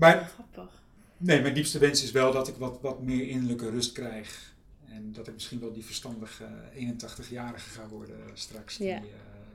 [0.00, 0.82] maar grappig.
[1.16, 4.54] nee, mijn diepste wens is wel dat ik wat, wat meer innerlijke rust krijg.
[4.88, 6.44] En dat ik misschien wel die verstandige
[6.74, 8.76] 81-jarige ga worden straks.
[8.76, 9.00] Die, eh,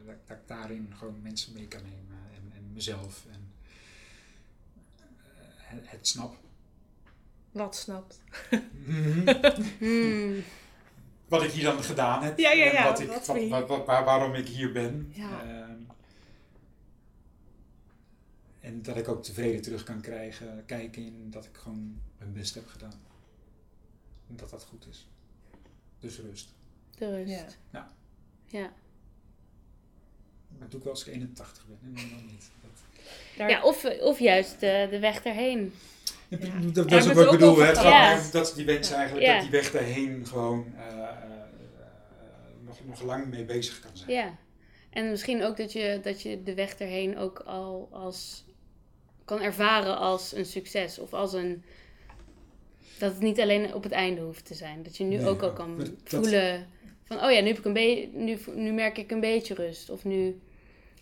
[0.06, 2.18] dat, dat ik daarin gewoon mensen mee kan nemen.
[2.34, 3.26] En, en mezelf.
[3.32, 3.52] En
[4.96, 6.38] eh, het, snap.
[7.52, 8.20] Wat snapt.
[9.80, 10.44] Hmm.
[11.28, 12.38] Wat ik hier dan gedaan heb.
[12.38, 15.12] Ja, ja, En wat ik, wat waarom ik hier ben.
[15.14, 15.65] Ja.
[18.66, 22.56] En dat ik ook tevreden terug kan krijgen, kijken in dat ik gewoon mijn best
[22.56, 23.02] heb gedaan.
[24.30, 25.08] En dat dat goed is.
[26.00, 26.54] Dus rust.
[26.98, 27.32] De rust.
[27.32, 27.48] Ja.
[27.72, 27.92] Ja.
[28.46, 28.74] Ja.
[30.58, 31.78] Maar doe ik wel als ik 81 ben.
[31.84, 32.50] En dan niet.
[32.62, 32.72] Dat,
[33.38, 35.74] Daar, Ja, of, of juist de, de weg erheen.
[36.28, 36.60] Ja, Ja.
[36.60, 37.58] Dat, dat is ook wat ik bedoel.
[37.58, 39.34] Het gaat dat die wens eigenlijk, Ja.
[39.34, 41.10] dat die weg daarheen gewoon eh, eh, eh,
[42.66, 44.12] nog, nog lang mee bezig kan zijn.
[44.12, 44.38] Ja.
[44.90, 48.45] En misschien ook dat je, dat je de weg erheen ook al als
[49.26, 51.00] kan ervaren als een succes.
[51.00, 51.64] Of als een.
[53.00, 54.84] Dat het niet alleen op het einde hoeft te zijn.
[54.84, 56.68] Dat je nu Nee, ook al kan dat- voelen
[57.04, 58.10] van oh ja, nu heb ik een.
[58.26, 59.90] Nu, nu merk ik een beetje rust.
[59.90, 60.40] Of nu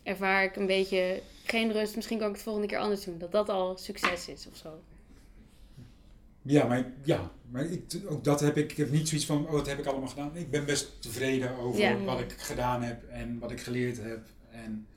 [0.04, 1.96] ervaar ik een beetje geen rust.
[1.96, 3.18] Misschien kan ik het volgende keer anders doen.
[3.18, 4.80] Dat dat al succes is of zo.
[6.42, 8.72] Ja, maar, ja, maar ik, ook dat heb ik.
[8.72, 10.36] Ik heb niet zoiets van, oh, wat heb ik allemaal gedaan?
[10.36, 11.98] Ik ben best tevreden over Ja.
[12.04, 14.20] wat ik gedaan heb en wat ik geleerd heb.
[14.52, 14.88] En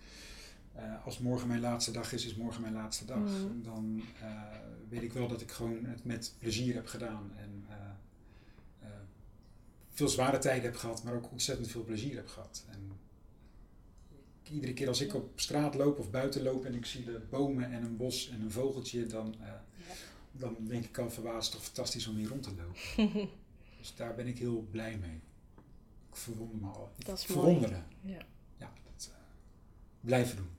[0.77, 3.19] eh, als morgen mijn laatste dag is, is morgen mijn laatste dag.
[3.19, 3.63] Mhm.
[3.63, 4.43] Dan eh,
[4.89, 7.33] weet ik wel dat ik gewoon het met plezier heb gedaan.
[7.37, 7.75] En eh,
[9.91, 12.65] veel zware tijden heb gehad, maar ook ontzettend veel plezier heb gehad.
[12.71, 12.93] En
[14.43, 17.73] iedere keer als ik op straat loop of buiten loop en ik zie de bomen
[17.73, 19.35] en een bos en een vogeltje, dan,
[20.33, 23.29] dan denk ik al verbaasd toch fantastisch om hier rond te lopen.
[23.79, 25.21] dus daar ben ik heel blij mee.
[26.09, 26.93] Ik verwonder me al.
[26.99, 27.41] Ik Dat is mooi.
[27.41, 27.87] verwonderen.
[28.01, 28.27] Ja.
[28.57, 29.11] Ja, dat
[30.01, 30.56] blijven doen.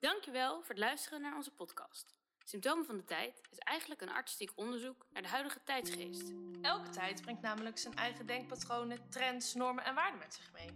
[0.00, 2.14] Dankjewel voor het luisteren naar onze podcast.
[2.44, 6.32] Symptomen van de tijd is eigenlijk een artistiek onderzoek naar de huidige tijdsgeest.
[6.62, 10.68] Elke tijd brengt namelijk zijn eigen denkpatronen, trends, normen en waarden met zich mee.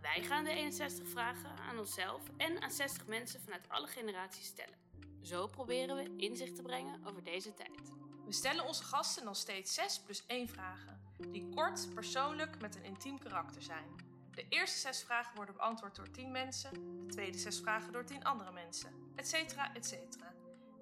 [0.00, 4.78] Wij gaan de 61 vragen aan onszelf en aan 60 mensen vanuit alle generaties stellen.
[5.22, 7.92] Zo proberen we inzicht te brengen over deze tijd.
[8.24, 12.84] We stellen onze gasten dan steeds 6 plus 1 vragen, die kort, persoonlijk met een
[12.84, 14.07] intiem karakter zijn.
[14.38, 16.72] De eerste 6 vragen worden beantwoord door 10 mensen,
[17.06, 19.32] de tweede 6 vragen door 10 andere mensen, etc.
[19.74, 19.92] etc.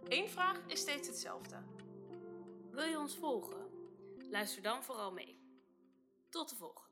[0.05, 1.57] Eén vraag is steeds hetzelfde.
[2.71, 3.71] Wil je ons volgen?
[4.31, 5.41] Luister dan vooral mee.
[6.29, 6.86] Tot de volgende.